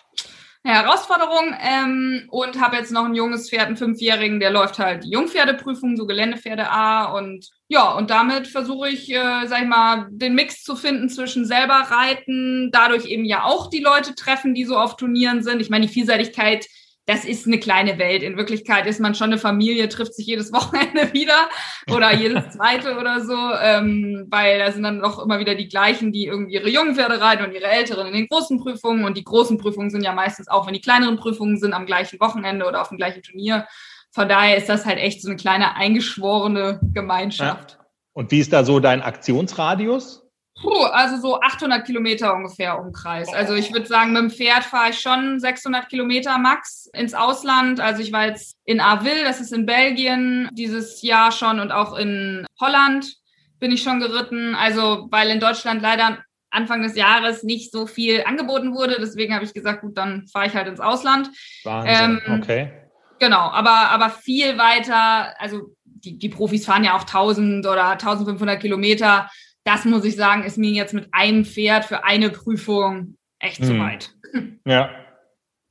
[0.63, 5.05] eine Herausforderung ähm, und habe jetzt noch ein junges Pferd, einen Fünfjährigen, der läuft halt
[5.05, 10.09] die Jungpferdeprüfung, so Geländepferde A und ja, und damit versuche ich, äh, sag ich mal,
[10.11, 14.65] den Mix zu finden zwischen selber reiten, dadurch eben ja auch die Leute treffen, die
[14.65, 15.61] so auf Turnieren sind.
[15.61, 16.67] Ich meine, die Vielseitigkeit
[17.11, 18.23] das ist eine kleine Welt.
[18.23, 21.49] In Wirklichkeit ist man schon eine Familie, trifft sich jedes Wochenende wieder
[21.91, 26.13] oder jedes zweite oder so, ähm, weil da sind dann doch immer wieder die gleichen,
[26.13, 29.05] die irgendwie ihre jungen Pferde reiten und ihre älteren in den großen Prüfungen.
[29.05, 32.21] Und die großen Prüfungen sind ja meistens auch, wenn die kleineren Prüfungen sind, am gleichen
[32.21, 33.67] Wochenende oder auf dem gleichen Turnier.
[34.13, 37.73] Von daher ist das halt echt so eine kleine eingeschworene Gemeinschaft.
[37.73, 37.87] Ja.
[38.13, 40.30] Und wie ist da so dein Aktionsradius?
[40.63, 43.33] Puh, also so 800 Kilometer ungefähr Umkreis.
[43.33, 47.81] Also ich würde sagen, mit dem Pferd fahre ich schon 600 Kilometer max ins Ausland.
[47.81, 51.97] Also ich war jetzt in Avil, das ist in Belgien, dieses Jahr schon und auch
[51.97, 53.17] in Holland
[53.59, 54.55] bin ich schon geritten.
[54.55, 56.19] Also weil in Deutschland leider
[56.51, 58.97] Anfang des Jahres nicht so viel angeboten wurde.
[59.01, 61.31] Deswegen habe ich gesagt, gut, dann fahre ich halt ins Ausland.
[61.65, 62.73] Wahnsinn, ähm, okay.
[63.19, 68.61] Genau, aber, aber viel weiter, also die, die Profis fahren ja auch 1000 oder 1500
[68.61, 69.29] Kilometer
[69.65, 73.79] das muss ich sagen, ist mir jetzt mit einem Pferd für eine Prüfung echt zu
[73.79, 74.11] weit.
[74.65, 74.91] Ja.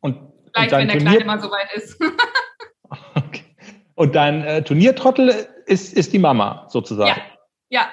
[0.01, 0.17] Und,
[0.53, 1.97] Vielleicht, und wenn der Turnier Kleine mal so weit ist.
[3.15, 3.43] okay.
[3.95, 7.21] Und dein äh, Turniertrottel ist, ist die Mama sozusagen.
[7.69, 7.87] Ja.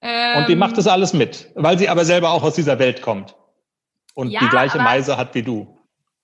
[0.00, 0.38] ja.
[0.38, 3.36] und die macht das alles mit, weil sie aber selber auch aus dieser Welt kommt
[4.14, 5.78] und ja, die gleiche Meise hat wie du.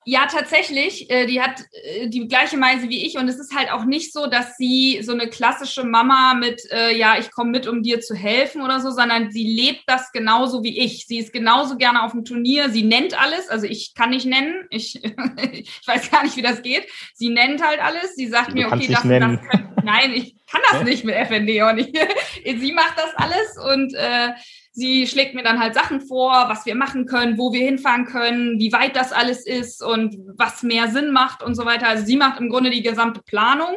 [0.08, 1.10] Ja, tatsächlich.
[1.10, 4.12] Äh, die hat äh, die gleiche Meise wie ich und es ist halt auch nicht
[4.12, 8.00] so, dass sie so eine klassische Mama mit, äh, ja, ich komme mit, um dir
[8.00, 11.08] zu helfen oder so, sondern sie lebt das genauso wie ich.
[11.08, 12.70] Sie ist genauso gerne auf dem Turnier.
[12.70, 14.68] Sie nennt alles, also ich kann nicht nennen.
[14.70, 15.02] Ich,
[15.52, 16.86] ich weiß gar nicht, wie das geht.
[17.12, 18.14] Sie nennt halt alles.
[18.14, 19.40] Sie sagt du mir, okay, das, nennen.
[19.50, 23.92] das nein, ich kann das nicht mit FND und ich, sie macht das alles und
[23.94, 24.30] äh,
[24.78, 28.58] Sie schlägt mir dann halt Sachen vor, was wir machen können, wo wir hinfahren können,
[28.58, 31.88] wie weit das alles ist und was mehr Sinn macht und so weiter.
[31.88, 33.74] Also sie macht im Grunde die gesamte Planung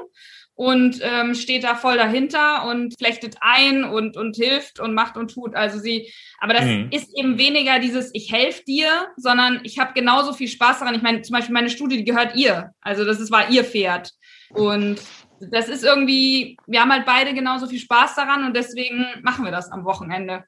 [0.56, 5.34] und ähm, steht da voll dahinter und flechtet ein und, und hilft und macht und
[5.34, 5.56] tut.
[5.56, 6.89] Also sie, aber das mhm.
[6.91, 10.95] ist eben weniger dieses Ich helfe dir, sondern ich habe genauso viel Spaß daran.
[10.95, 12.72] Ich meine, zum Beispiel meine Studie, die gehört ihr.
[12.82, 14.12] Also das ist, war ihr Pferd.
[14.50, 15.00] Und
[15.39, 19.54] das ist irgendwie, wir haben halt beide genauso viel Spaß daran und deswegen machen wir
[19.54, 20.43] das am Wochenende.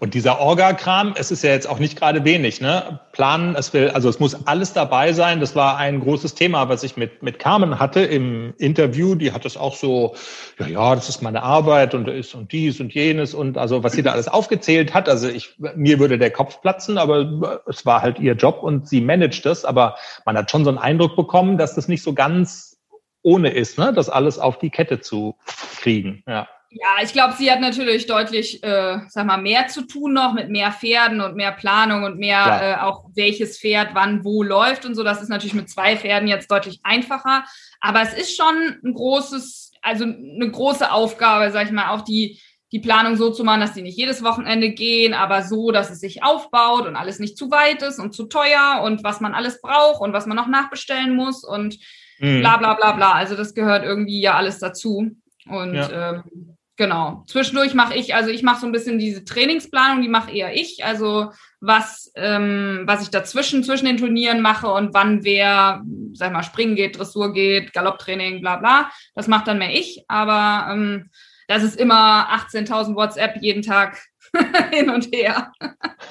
[0.00, 3.00] Und dieser Orga-Kram, es ist ja jetzt auch nicht gerade wenig, ne?
[3.12, 5.40] Planen, es will, also es muss alles dabei sein.
[5.40, 9.14] Das war ein großes Thema, was ich mit, mit Carmen hatte im Interview.
[9.14, 10.14] Die hat es auch so,
[10.58, 13.92] ja, ja, das ist meine Arbeit und ist und dies und jenes und also was
[13.92, 15.08] sie da alles aufgezählt hat.
[15.08, 19.00] Also ich, mir würde der Kopf platzen, aber es war halt ihr Job und sie
[19.00, 19.64] managt das.
[19.64, 22.76] Aber man hat schon so einen Eindruck bekommen, dass das nicht so ganz
[23.22, 23.92] ohne ist, ne?
[23.92, 25.36] Das alles auf die Kette zu
[25.80, 26.48] kriegen, ja.
[26.70, 30.50] Ja, ich glaube, sie hat natürlich deutlich, äh, sag mal, mehr zu tun noch mit
[30.50, 34.94] mehr Pferden und mehr Planung und mehr äh, auch welches Pferd wann wo läuft und
[34.94, 35.02] so.
[35.02, 37.44] Das ist natürlich mit zwei Pferden jetzt deutlich einfacher.
[37.80, 42.40] Aber es ist schon ein großes, also eine große Aufgabe, sag ich mal, auch die
[42.70, 46.00] die Planung so zu machen, dass die nicht jedes Wochenende gehen, aber so, dass es
[46.00, 49.62] sich aufbaut und alles nicht zu weit ist und zu teuer und was man alles
[49.62, 51.78] braucht und was man noch nachbestellen muss und
[52.18, 52.40] mhm.
[52.40, 53.12] bla bla bla bla.
[53.12, 55.12] Also das gehört irgendwie ja alles dazu.
[55.46, 56.10] Und ja.
[56.10, 57.24] ähm, Genau.
[57.26, 60.84] Zwischendurch mache ich, also ich mache so ein bisschen diese Trainingsplanung, die mache eher ich.
[60.84, 66.44] Also was, ähm, was ich dazwischen, zwischen den Turnieren mache und wann wer, sag mal,
[66.44, 68.90] Springen geht, Dressur geht, Galopptraining, bla bla.
[69.16, 70.04] Das macht dann mehr ich.
[70.06, 71.10] Aber ähm,
[71.48, 74.00] das ist immer 18.000 WhatsApp jeden Tag
[74.70, 75.50] hin und her.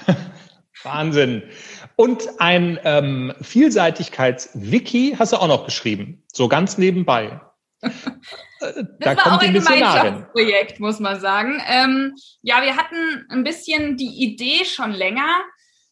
[0.83, 1.43] Wahnsinn.
[1.95, 7.39] Und ein ähm, Vielseitigkeits-Wiki hast du auch noch geschrieben, so ganz nebenbei.
[7.81, 11.61] Äh, da das war auch ein Gemeinschaftsprojekt, muss man sagen.
[11.67, 15.29] Ähm, ja, wir hatten ein bisschen die Idee schon länger,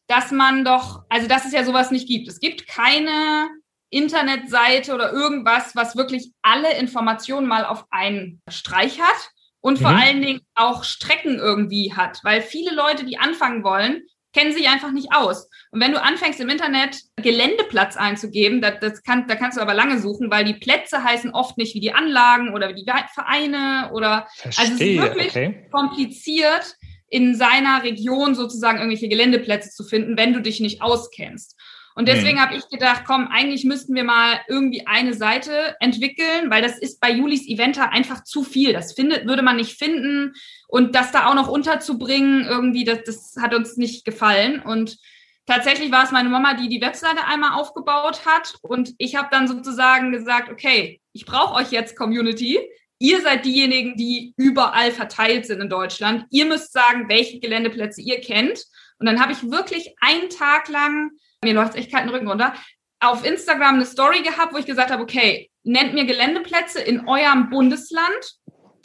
[0.07, 2.27] dass man doch, also dass es ja sowas nicht gibt.
[2.27, 3.49] Es gibt keine
[3.91, 9.29] Internetseite oder irgendwas, was wirklich alle Informationen mal auf einen Streich hat
[9.61, 9.97] und vor mhm.
[9.97, 14.03] allen Dingen auch Strecken irgendwie hat, weil viele Leute, die anfangen wollen,
[14.35, 15.49] kennen sich einfach nicht aus.
[15.71, 19.73] Und wenn du anfängst im Internet Geländeplatz einzugeben, das, das kann, da kannst du aber
[19.73, 23.91] lange suchen, weil die Plätze heißen oft nicht wie die Anlagen oder wie die Vereine
[23.93, 25.67] oder Verstehe, also es ist wirklich okay.
[25.71, 26.75] kompliziert
[27.09, 31.55] in seiner Region sozusagen irgendwelche Geländeplätze zu finden, wenn du dich nicht auskennst.
[31.97, 32.45] Und deswegen hm.
[32.45, 36.99] habe ich gedacht, komm, eigentlich müssten wir mal irgendwie eine Seite entwickeln, weil das ist
[36.99, 38.73] bei Julis Eventer einfach zu viel.
[38.73, 40.33] Das findet, würde man nicht finden.
[40.75, 44.59] Und das da auch noch unterzubringen, irgendwie, das, das hat uns nicht gefallen.
[44.59, 44.97] Und
[45.45, 48.55] tatsächlich war es meine Mama, die die Webseite einmal aufgebaut hat.
[48.61, 52.59] Und ich habe dann sozusagen gesagt, okay, ich brauche euch jetzt Community.
[52.99, 56.25] Ihr seid diejenigen, die überall verteilt sind in Deutschland.
[56.29, 58.65] Ihr müsst sagen, welche Geländeplätze ihr kennt.
[58.99, 61.11] Und dann habe ich wirklich einen Tag lang
[61.45, 62.53] mir läuft echt kalten Rücken runter,
[62.99, 67.49] auf Instagram eine Story gehabt, wo ich gesagt habe, okay, nennt mir Geländeplätze in eurem
[67.49, 68.35] Bundesland.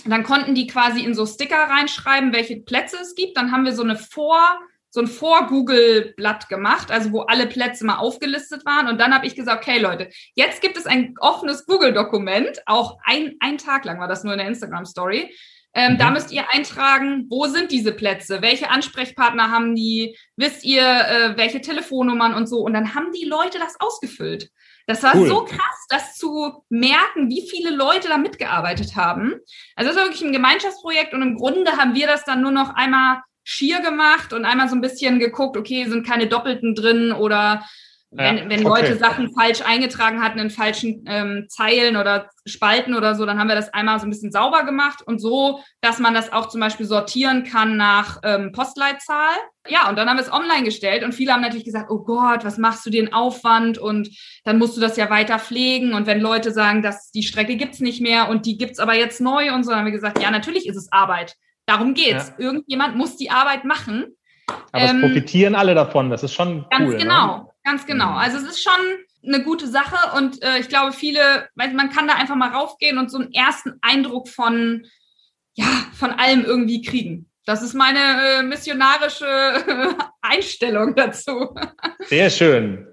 [0.07, 3.37] Dann konnten die quasi in so Sticker reinschreiben, welche Plätze es gibt.
[3.37, 4.59] Dann haben wir so eine Vor-
[4.91, 8.89] so ein Vor-Google-Blatt gemacht, also wo alle Plätze mal aufgelistet waren.
[8.89, 13.37] Und dann habe ich gesagt, okay, Leute, jetzt gibt es ein offenes Google-Dokument, auch ein,
[13.41, 15.33] ein Tag lang war das nur in der Instagram-Story.
[15.73, 15.99] Ähm, mhm.
[15.99, 21.37] Da müsst ihr eintragen, wo sind diese Plätze, welche Ansprechpartner haben die, wisst ihr, äh,
[21.37, 22.59] welche Telefonnummern und so.
[22.59, 24.51] Und dann haben die Leute das ausgefüllt.
[24.91, 25.29] Das war cool.
[25.29, 29.35] so krass, das zu merken, wie viele Leute da mitgearbeitet haben.
[29.77, 32.75] Also das war wirklich ein Gemeinschaftsprojekt und im Grunde haben wir das dann nur noch
[32.75, 37.65] einmal schier gemacht und einmal so ein bisschen geguckt, okay, sind keine Doppelten drin oder
[38.13, 43.15] wenn, ja, wenn Leute Sachen falsch eingetragen hatten in falschen ähm, Zeilen oder Spalten oder
[43.15, 46.13] so, dann haben wir das einmal so ein bisschen sauber gemacht und so, dass man
[46.13, 49.31] das auch zum Beispiel sortieren kann nach ähm, Postleitzahl.
[49.69, 52.45] Ja, und dann haben wir es online gestellt und viele haben natürlich gesagt, oh Gott,
[52.45, 54.09] was machst du den Aufwand und
[54.45, 57.79] dann musst du das ja weiter pflegen und wenn Leute sagen, dass die Strecke gibt's
[57.79, 60.33] nicht mehr und die gibt's aber jetzt neu und so, dann haben wir gesagt, ja,
[60.33, 61.37] natürlich ist es Arbeit.
[61.67, 62.33] Darum geht's.
[62.37, 62.45] Ja.
[62.47, 64.17] Irgendjemand muss die Arbeit machen.
[64.73, 66.11] Aber ähm, es profitieren alle davon.
[66.11, 66.97] Das ist schon ganz cool.
[66.97, 67.03] Ne?
[67.03, 67.50] Genau, ne?
[67.71, 68.15] Ganz genau.
[68.15, 68.73] Also es ist schon
[69.25, 72.99] eine gute Sache und äh, ich glaube, viele, weil man kann da einfach mal raufgehen
[72.99, 74.87] und so einen ersten Eindruck von,
[75.55, 77.31] ja, von allem irgendwie kriegen.
[77.47, 79.27] Das ist meine äh, missionarische
[80.21, 81.55] Einstellung dazu.
[82.09, 82.87] Sehr schön.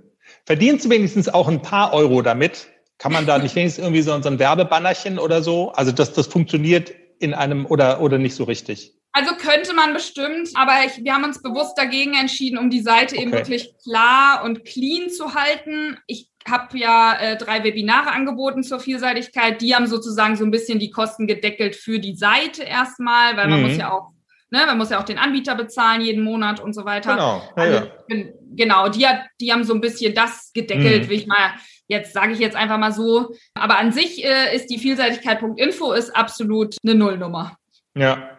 [0.45, 2.67] Verdienst du wenigstens auch ein paar Euro damit?
[2.97, 5.71] Kann man da nicht wenigstens irgendwie so, so ein Werbebannerchen oder so?
[5.71, 8.93] Also das, das funktioniert in einem oder, oder nicht so richtig?
[9.17, 13.15] Also könnte man bestimmt, aber ich, wir haben uns bewusst dagegen entschieden, um die Seite
[13.15, 13.23] okay.
[13.23, 15.97] eben wirklich klar und clean zu halten.
[16.05, 19.59] Ich habe ja äh, drei Webinare angeboten zur Vielseitigkeit.
[19.59, 23.63] Die haben sozusagen so ein bisschen die Kosten gedeckelt für die Seite erstmal, weil man
[23.63, 23.67] mhm.
[23.69, 24.11] muss ja auch,
[24.51, 27.13] ne, man muss ja auch den Anbieter bezahlen jeden Monat und so weiter.
[27.13, 27.41] Genau.
[27.57, 28.23] Ja, also, ja.
[28.55, 31.09] Genau, die, hat, die haben so ein bisschen das gedeckelt, mhm.
[31.09, 31.55] wie ich mal
[31.89, 33.33] Jetzt sage ich jetzt einfach mal so.
[33.53, 37.57] Aber an sich äh, ist die Vielseitigkeit.info ist absolut eine Nullnummer.
[37.95, 38.36] Ja.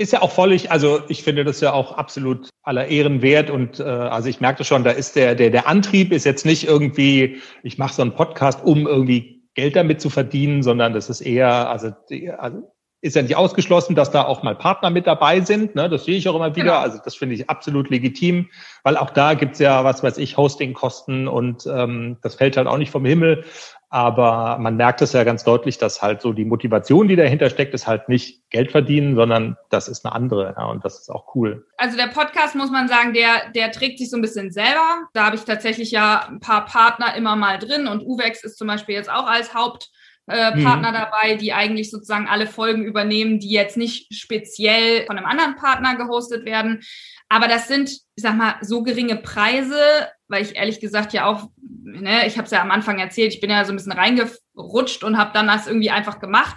[0.00, 3.80] Ist ja auch völlig, also ich finde das ja auch absolut aller Ehren wert und
[3.80, 7.40] äh, also ich merkte schon, da ist der, der, der Antrieb ist jetzt nicht irgendwie,
[7.64, 11.68] ich mache so einen Podcast, um irgendwie Geld damit zu verdienen, sondern das ist eher,
[11.68, 12.62] also, die, also
[13.00, 15.74] ist ja nicht ausgeschlossen, dass da auch mal Partner mit dabei sind.
[15.74, 15.88] Ne?
[15.88, 16.64] Das sehe ich auch immer wieder.
[16.64, 16.78] Genau.
[16.78, 18.48] Also das finde ich absolut legitim,
[18.82, 22.76] weil auch da gibt's ja, was weiß ich, Hostingkosten und ähm, das fällt halt auch
[22.78, 23.44] nicht vom Himmel.
[23.90, 27.72] Aber man merkt es ja ganz deutlich, dass halt so die Motivation, die dahinter steckt,
[27.72, 30.54] ist halt nicht Geld verdienen, sondern das ist eine andere.
[30.58, 31.66] Ja, und das ist auch cool.
[31.78, 35.08] Also der Podcast, muss man sagen, der, der trägt sich so ein bisschen selber.
[35.14, 38.68] Da habe ich tatsächlich ja ein paar Partner immer mal drin und Uwex ist zum
[38.68, 39.90] Beispiel jetzt auch als Haupt
[40.28, 40.62] äh.
[40.62, 40.94] Partner mhm.
[40.94, 45.96] dabei, die eigentlich sozusagen alle Folgen übernehmen, die jetzt nicht speziell von einem anderen Partner
[45.96, 46.82] gehostet werden.
[47.28, 51.50] Aber das sind, ich sag mal, so geringe Preise, weil ich ehrlich gesagt ja auch,
[51.58, 55.04] ne, ich habe es ja am Anfang erzählt, ich bin ja so ein bisschen reingerutscht
[55.04, 56.56] und habe dann das irgendwie einfach gemacht.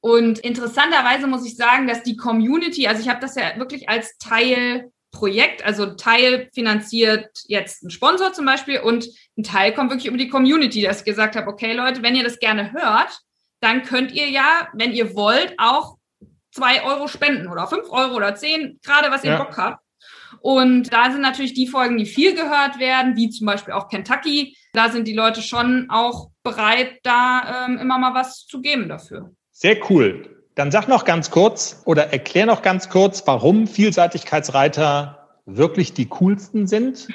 [0.00, 4.18] Und interessanterweise muss ich sagen, dass die Community, also ich habe das ja wirklich als
[4.18, 9.08] Teil Projekt, also Teil finanziert jetzt ein Sponsor zum Beispiel und
[9.38, 12.24] ein Teil kommt wirklich über die Community, dass ich gesagt habe, okay Leute, wenn ihr
[12.24, 13.18] das gerne hört,
[13.60, 15.96] dann könnt ihr ja, wenn ihr wollt, auch
[16.52, 19.42] zwei Euro spenden oder fünf Euro oder zehn, gerade was ihr ja.
[19.42, 19.83] Bock habt.
[20.44, 24.54] Und da sind natürlich die Folgen, die viel gehört werden, wie zum Beispiel auch Kentucky.
[24.74, 29.30] Da sind die Leute schon auch bereit, da ähm, immer mal was zu geben dafür.
[29.52, 30.44] Sehr cool.
[30.54, 36.66] Dann sag noch ganz kurz oder erklär noch ganz kurz, warum Vielseitigkeitsreiter wirklich die coolsten
[36.66, 37.08] sind.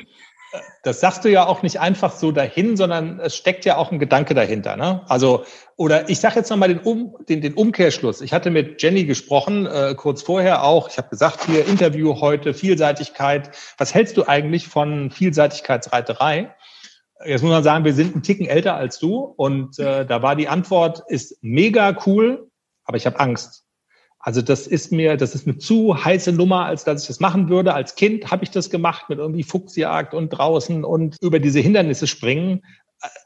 [0.84, 3.99] Das sagst du ja auch nicht einfach so dahin, sondern es steckt ja auch ein
[3.99, 4.77] Gedanke dahinter.
[4.77, 5.01] Ne?
[5.09, 5.43] Also,
[5.75, 8.21] oder ich sage jetzt nochmal den, um, den, den Umkehrschluss.
[8.21, 10.89] Ich hatte mit Jenny gesprochen, äh, kurz vorher auch.
[10.89, 13.51] Ich habe gesagt, hier Interview heute, Vielseitigkeit.
[13.77, 16.55] Was hältst du eigentlich von Vielseitigkeitsreiterei?
[17.25, 20.38] Jetzt muss man sagen, wir sind einen Ticken älter als du und äh, da war
[20.38, 22.49] die Antwort, ist mega cool,
[22.86, 23.65] aber ich habe Angst.
[24.20, 27.49] Also das ist mir, das ist eine zu heiße Nummer, als dass ich das machen
[27.49, 27.74] würde.
[27.74, 32.05] Als Kind habe ich das gemacht mit irgendwie Fuchsjagd und draußen und über diese Hindernisse
[32.05, 32.65] springen.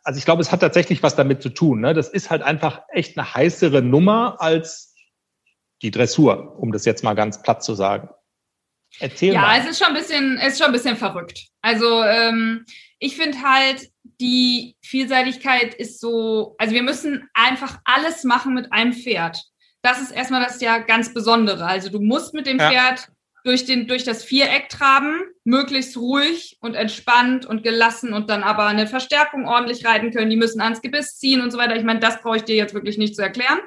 [0.03, 1.81] Also ich glaube, es hat tatsächlich was damit zu tun.
[1.81, 1.95] Ne?
[1.95, 4.93] Das ist halt einfach echt eine heißere Nummer als
[5.81, 8.09] die Dressur, um das jetzt mal ganz platt zu sagen.
[8.99, 9.57] Erzähl ja, mal.
[9.57, 11.47] Ja, es ist schon ein bisschen, es ist schon ein bisschen verrückt.
[11.63, 12.65] Also ähm,
[12.99, 13.89] ich finde halt,
[14.21, 19.43] die Vielseitigkeit ist so, also wir müssen einfach alles machen mit einem Pferd
[19.83, 21.65] das ist erstmal das ja ganz Besondere.
[21.65, 22.69] Also du musst mit dem ja.
[22.69, 23.09] Pferd
[23.43, 28.65] durch, den, durch das Viereck traben, möglichst ruhig und entspannt und gelassen und dann aber
[28.65, 30.29] eine Verstärkung ordentlich reiten können.
[30.29, 31.75] Die müssen ans Gebiss ziehen und so weiter.
[31.75, 33.59] Ich meine, das brauche ich dir jetzt wirklich nicht zu erklären.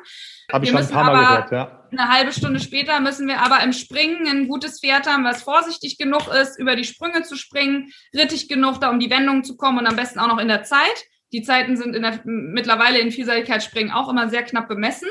[0.51, 1.89] Habe ich schon ein paar Mal gehört, ja.
[1.91, 5.99] Eine halbe Stunde später müssen wir aber im Springen ein gutes Pferd haben, was vorsichtig
[5.99, 9.79] genug ist, über die Sprünge zu springen, rittig genug, da um die Wendung zu kommen
[9.79, 11.05] und am besten auch noch in der Zeit.
[11.33, 15.09] Die Zeiten sind in der, mittlerweile in Vielseitigkeitsspringen auch immer sehr knapp bemessen.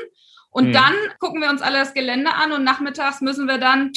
[0.50, 0.72] Und mhm.
[0.72, 3.92] dann gucken wir uns alle das Gelände an und nachmittags müssen wir dann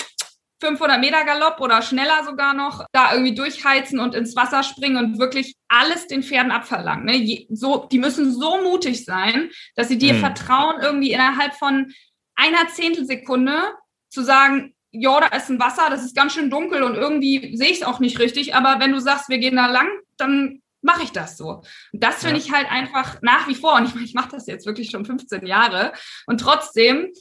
[0.62, 5.20] 500 Meter Galopp oder schneller sogar noch da irgendwie durchheizen und ins Wasser springen und
[5.20, 7.06] wirklich alles den Pferden abverlangen.
[7.06, 7.48] Ne?
[7.50, 10.20] So, die müssen so mutig sein, dass sie dir mhm.
[10.20, 11.94] vertrauen, irgendwie innerhalb von
[12.36, 13.74] einer Zehntelsekunde
[14.10, 17.70] zu sagen, ja, da ist ein Wasser, das ist ganz schön dunkel und irgendwie sehe
[17.70, 19.88] ich es auch nicht richtig, aber wenn du sagst, wir gehen da lang,
[20.18, 21.62] dann mache ich das so.
[21.92, 22.46] Und das finde ja.
[22.46, 25.46] ich halt einfach nach wie vor, und ich, ich mache das jetzt wirklich schon 15
[25.46, 25.94] Jahre,
[26.26, 27.12] und trotzdem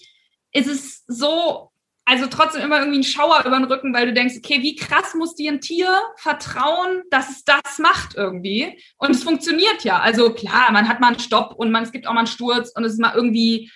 [0.53, 1.71] ist es so,
[2.05, 5.15] also trotzdem immer irgendwie ein Schauer über den Rücken, weil du denkst, okay, wie krass
[5.15, 8.83] muss dir ein Tier vertrauen, dass es das macht irgendwie?
[8.97, 10.01] Und es funktioniert ja.
[10.01, 12.71] Also klar, man hat mal einen Stopp und man, es gibt auch mal einen Sturz
[12.75, 13.71] und es ist mal irgendwie,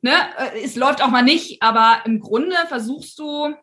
[0.00, 0.14] ne,
[0.62, 3.54] es läuft auch mal nicht, aber im Grunde versuchst du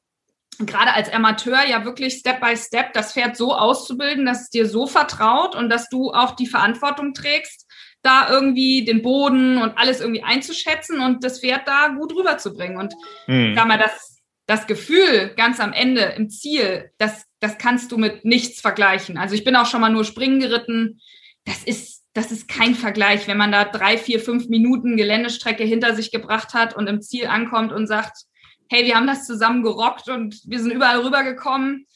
[0.66, 4.66] gerade als Amateur ja wirklich Step by Step das Pferd so auszubilden, dass es dir
[4.68, 7.68] so vertraut und dass du auch die Verantwortung trägst,
[8.02, 12.78] da irgendwie den Boden und alles irgendwie einzuschätzen und das Pferd da gut rüberzubringen.
[12.78, 12.94] Und
[13.26, 13.56] hm.
[13.56, 18.26] sag mal, das, das Gefühl ganz am Ende im Ziel, das, das kannst du mit
[18.26, 19.18] nichts vergleichen.
[19.18, 21.00] Also ich bin auch schon mal nur springen geritten.
[21.46, 25.96] Das ist, das ist kein Vergleich, wenn man da drei, vier, fünf Minuten Geländestrecke hinter
[25.96, 28.26] sich gebracht hat und im Ziel ankommt und sagt,
[28.72, 31.88] hey, wir haben das zusammen gerockt und wir sind überall rübergekommen.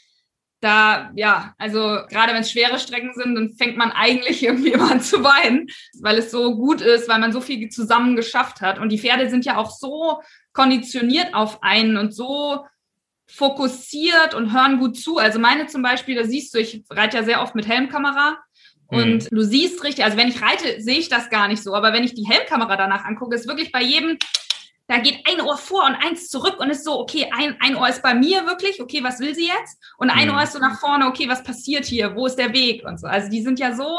[0.60, 4.92] Da, ja, also gerade wenn es schwere Strecken sind, dann fängt man eigentlich irgendwie immer
[4.92, 5.68] an zu weinen,
[6.02, 8.78] weil es so gut ist, weil man so viel zusammen geschafft hat.
[8.78, 10.22] Und die Pferde sind ja auch so
[10.52, 12.66] konditioniert auf einen und so
[13.26, 15.18] fokussiert und hören gut zu.
[15.18, 18.38] Also meine zum Beispiel, da siehst du, ich reite ja sehr oft mit Helmkamera.
[18.88, 19.36] Und mhm.
[19.36, 21.74] du siehst richtig, also wenn ich reite, sehe ich das gar nicht so.
[21.74, 24.18] Aber wenn ich die Helmkamera danach angucke, ist wirklich bei jedem
[24.88, 27.90] da geht ein Ohr vor und eins zurück und ist so, okay, ein, ein Ohr
[27.90, 29.78] ist bei mir wirklich, okay, was will sie jetzt?
[29.98, 30.36] Und ein mhm.
[30.36, 32.16] Ohr ist so nach vorne, okay, was passiert hier?
[32.16, 32.86] Wo ist der Weg?
[32.86, 33.08] Und so.
[33.08, 33.98] Also die sind ja so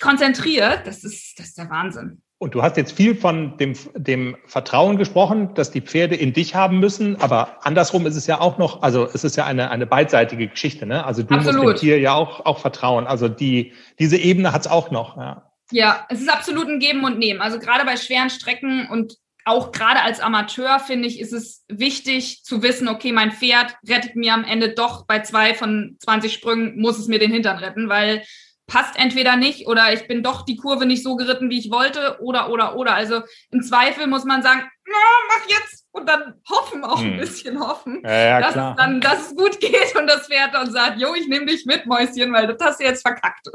[0.00, 2.22] konzentriert, das ist, das ist der Wahnsinn.
[2.38, 6.56] Und du hast jetzt viel von dem, dem Vertrauen gesprochen, dass die Pferde in dich
[6.56, 9.86] haben müssen, aber andersrum ist es ja auch noch, also es ist ja eine, eine
[9.86, 11.04] beidseitige Geschichte, ne?
[11.04, 11.62] Also du absolut.
[11.62, 13.06] musst dem Tier ja auch, auch vertrauen.
[13.06, 15.52] Also die, diese Ebene hat es auch noch, ja.
[15.70, 17.40] Ja, es ist absolut ein Geben und Nehmen.
[17.40, 22.44] Also gerade bei schweren Strecken und auch gerade als Amateur finde ich, ist es wichtig
[22.44, 26.80] zu wissen, okay, mein Pferd rettet mir am Ende doch bei zwei von 20 Sprüngen,
[26.80, 28.22] muss es mir den Hintern retten, weil
[28.66, 32.18] passt entweder nicht oder ich bin doch die Kurve nicht so geritten, wie ich wollte
[32.20, 32.94] oder, oder, oder.
[32.94, 34.94] Also im Zweifel muss man sagen, na,
[35.28, 37.12] mach jetzt und dann hoffen, auch hm.
[37.12, 38.70] ein bisschen hoffen, ja, ja, dass, klar.
[38.70, 41.66] Es dann, dass es gut geht und das Pferd dann sagt, jo, ich nehme dich
[41.66, 43.46] mit, Mäuschen, weil das hast du jetzt verkackt.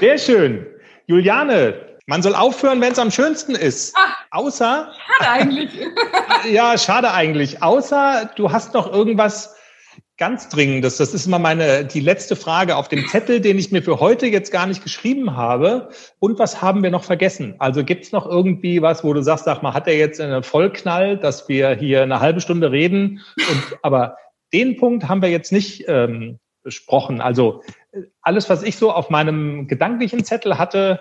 [0.00, 0.66] Sehr schön.
[1.06, 3.94] Juliane, man soll aufhören, wenn es am schönsten ist.
[3.94, 4.92] Ach, Außer.
[5.18, 5.70] Schade eigentlich.
[6.50, 7.62] ja, schade eigentlich.
[7.62, 9.54] Außer du hast noch irgendwas
[10.16, 10.96] ganz Dringendes.
[10.96, 14.26] Das ist immer meine, die letzte Frage auf dem Zettel, den ich mir für heute
[14.26, 15.90] jetzt gar nicht geschrieben habe.
[16.18, 17.56] Und was haben wir noch vergessen?
[17.58, 21.18] Also gibt's noch irgendwie was, wo du sagst, sag mal, hat er jetzt einen Vollknall,
[21.18, 23.20] dass wir hier eine halbe Stunde reden?
[23.36, 24.16] Und, aber
[24.54, 27.20] den Punkt haben wir jetzt nicht ähm, besprochen.
[27.20, 31.00] Also äh, alles, was ich so auf meinem gedanklichen Zettel hatte,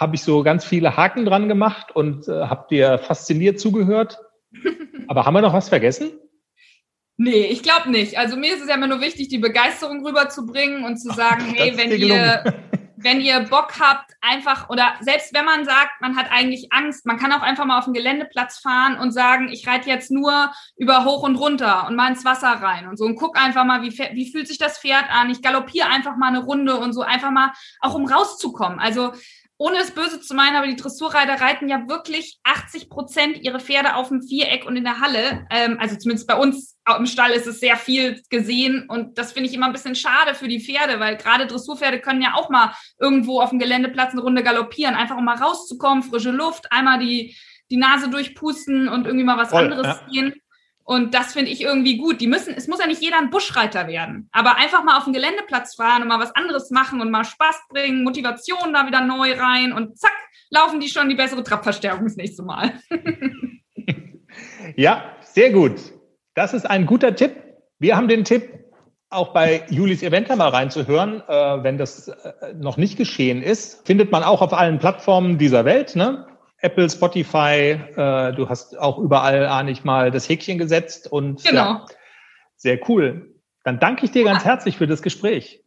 [0.00, 4.18] habe ich so ganz viele Haken dran gemacht und äh, habe dir fasziniert zugehört.
[5.08, 6.12] Aber haben wir noch was vergessen?
[7.18, 8.18] Nee, ich glaube nicht.
[8.18, 11.54] Also mir ist es ja immer nur wichtig, die Begeisterung rüberzubringen und zu sagen, Ach,
[11.56, 12.44] hey, wenn ihr,
[12.96, 17.16] wenn ihr Bock habt, einfach, oder selbst wenn man sagt, man hat eigentlich Angst, man
[17.16, 21.06] kann auch einfach mal auf den Geländeplatz fahren und sagen, ich reite jetzt nur über
[21.06, 23.96] hoch und runter und mal ins Wasser rein und so und guck einfach mal, wie,
[23.98, 25.30] wie fühlt sich das Pferd an.
[25.30, 28.78] Ich galoppiere einfach mal eine Runde und so einfach mal, auch um rauszukommen.
[28.78, 29.12] Also
[29.58, 33.94] ohne es böse zu meinen, aber die Dressurreiter reiten ja wirklich 80 Prozent ihre Pferde
[33.94, 35.46] auf dem Viereck und in der Halle.
[35.50, 39.48] Ähm, also zumindest bei uns im Stall ist es sehr viel gesehen und das finde
[39.48, 42.74] ich immer ein bisschen schade für die Pferde, weil gerade Dressurpferde können ja auch mal
[43.00, 47.34] irgendwo auf dem Geländeplatz eine Runde galoppieren, einfach um mal rauszukommen, frische Luft, einmal die,
[47.70, 50.00] die Nase durchpusten und irgendwie mal was Voll, anderes ja.
[50.12, 50.34] sehen.
[50.88, 52.20] Und das finde ich irgendwie gut.
[52.20, 55.12] Die müssen, es muss ja nicht jeder ein Buschreiter werden, aber einfach mal auf den
[55.12, 59.32] Geländeplatz fahren und mal was anderes machen und mal Spaß bringen, Motivation da wieder neu
[59.32, 60.14] rein und zack,
[60.48, 62.74] laufen die schon die bessere Trappverstärkung das nächste Mal.
[64.76, 65.74] ja, sehr gut.
[66.34, 67.34] Das ist ein guter Tipp.
[67.80, 68.48] Wir haben den Tipp,
[69.10, 73.84] auch bei Julis Eventer mal reinzuhören, äh, wenn das äh, noch nicht geschehen ist.
[73.84, 75.96] Findet man auch auf allen Plattformen dieser Welt.
[75.96, 76.26] Ne?
[76.66, 81.60] Apple, Spotify, äh, du hast auch überall, ahne ich mal, das Häkchen gesetzt und genau.
[81.60, 81.86] Ja,
[82.56, 83.36] sehr cool.
[83.62, 84.50] Dann danke ich dir ganz ja.
[84.50, 85.62] herzlich für das Gespräch.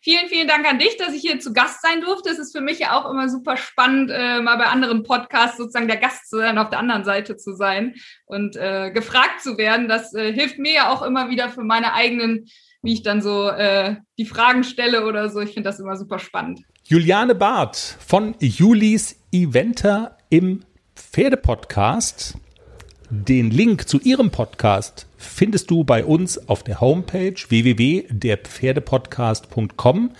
[0.00, 2.30] Vielen, vielen Dank an dich, dass ich hier zu Gast sein durfte.
[2.30, 5.88] Es ist für mich ja auch immer super spannend, äh, mal bei anderen Podcasts sozusagen
[5.88, 7.94] der Gast zu sein, auf der anderen Seite zu sein
[8.26, 9.88] und äh, gefragt zu werden.
[9.88, 12.46] Das äh, hilft mir ja auch immer wieder für meine eigenen,
[12.82, 15.40] wie ich dann so äh, die Fragen stelle oder so.
[15.40, 16.60] Ich finde das immer super spannend.
[16.84, 20.62] Juliane Barth von Julis Eventer im
[20.94, 22.38] Pferdepodcast.
[23.08, 30.10] Den Link zu ihrem Podcast findest du bei uns auf der Homepage www.derpferdepodcast.com.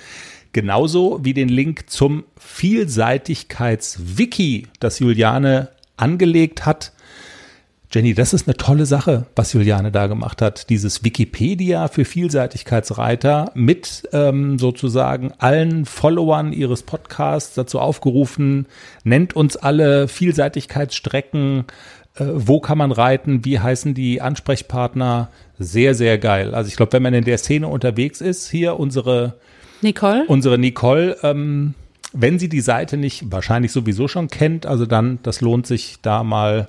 [0.53, 6.93] Genauso wie den Link zum Vielseitigkeitswiki, das Juliane angelegt hat.
[7.93, 10.71] Jenny, das ist eine tolle Sache, was Juliane da gemacht hat.
[10.71, 18.67] Dieses Wikipedia für Vielseitigkeitsreiter mit ähm, sozusagen allen Followern ihres Podcasts dazu aufgerufen,
[19.05, 21.65] nennt uns alle Vielseitigkeitsstrecken,
[22.17, 25.31] äh, wo kann man reiten, wie heißen die Ansprechpartner.
[25.59, 26.55] Sehr, sehr geil.
[26.55, 29.35] Also ich glaube, wenn man in der Szene unterwegs ist, hier unsere
[29.81, 30.25] Nicole?
[30.27, 31.75] Unsere Nicole, ähm,
[32.13, 36.25] wenn sie die Seite nicht wahrscheinlich sowieso schon kennt, also dann, das lohnt sich da
[36.25, 36.69] mal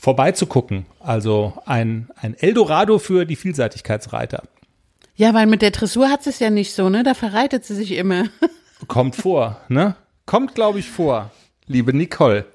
[0.00, 0.86] vorbeizugucken.
[0.98, 4.44] Also ein, ein Eldorado für die Vielseitigkeitsreiter.
[5.14, 7.02] Ja, weil mit der Dressur hat sie es ja nicht so, ne?
[7.02, 8.24] Da verreitet sie sich immer.
[8.88, 9.96] Kommt vor, ne?
[10.24, 11.30] Kommt, glaube ich, vor,
[11.66, 12.46] liebe Nicole.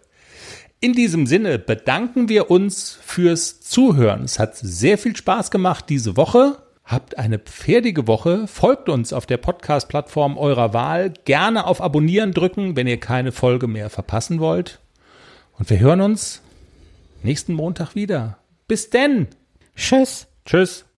[0.79, 4.23] In diesem Sinne bedanken wir uns fürs Zuhören.
[4.23, 6.57] Es hat sehr viel Spaß gemacht diese Woche.
[6.83, 8.47] Habt eine pferdige Woche.
[8.47, 11.13] Folgt uns auf der Podcast-Plattform eurer Wahl.
[11.25, 14.79] Gerne auf Abonnieren drücken, wenn ihr keine Folge mehr verpassen wollt.
[15.57, 16.41] Und wir hören uns
[17.25, 18.37] nächsten Montag wieder.
[18.67, 19.27] Bis denn.
[19.75, 20.27] Tschüss.
[20.45, 20.84] Tschüss.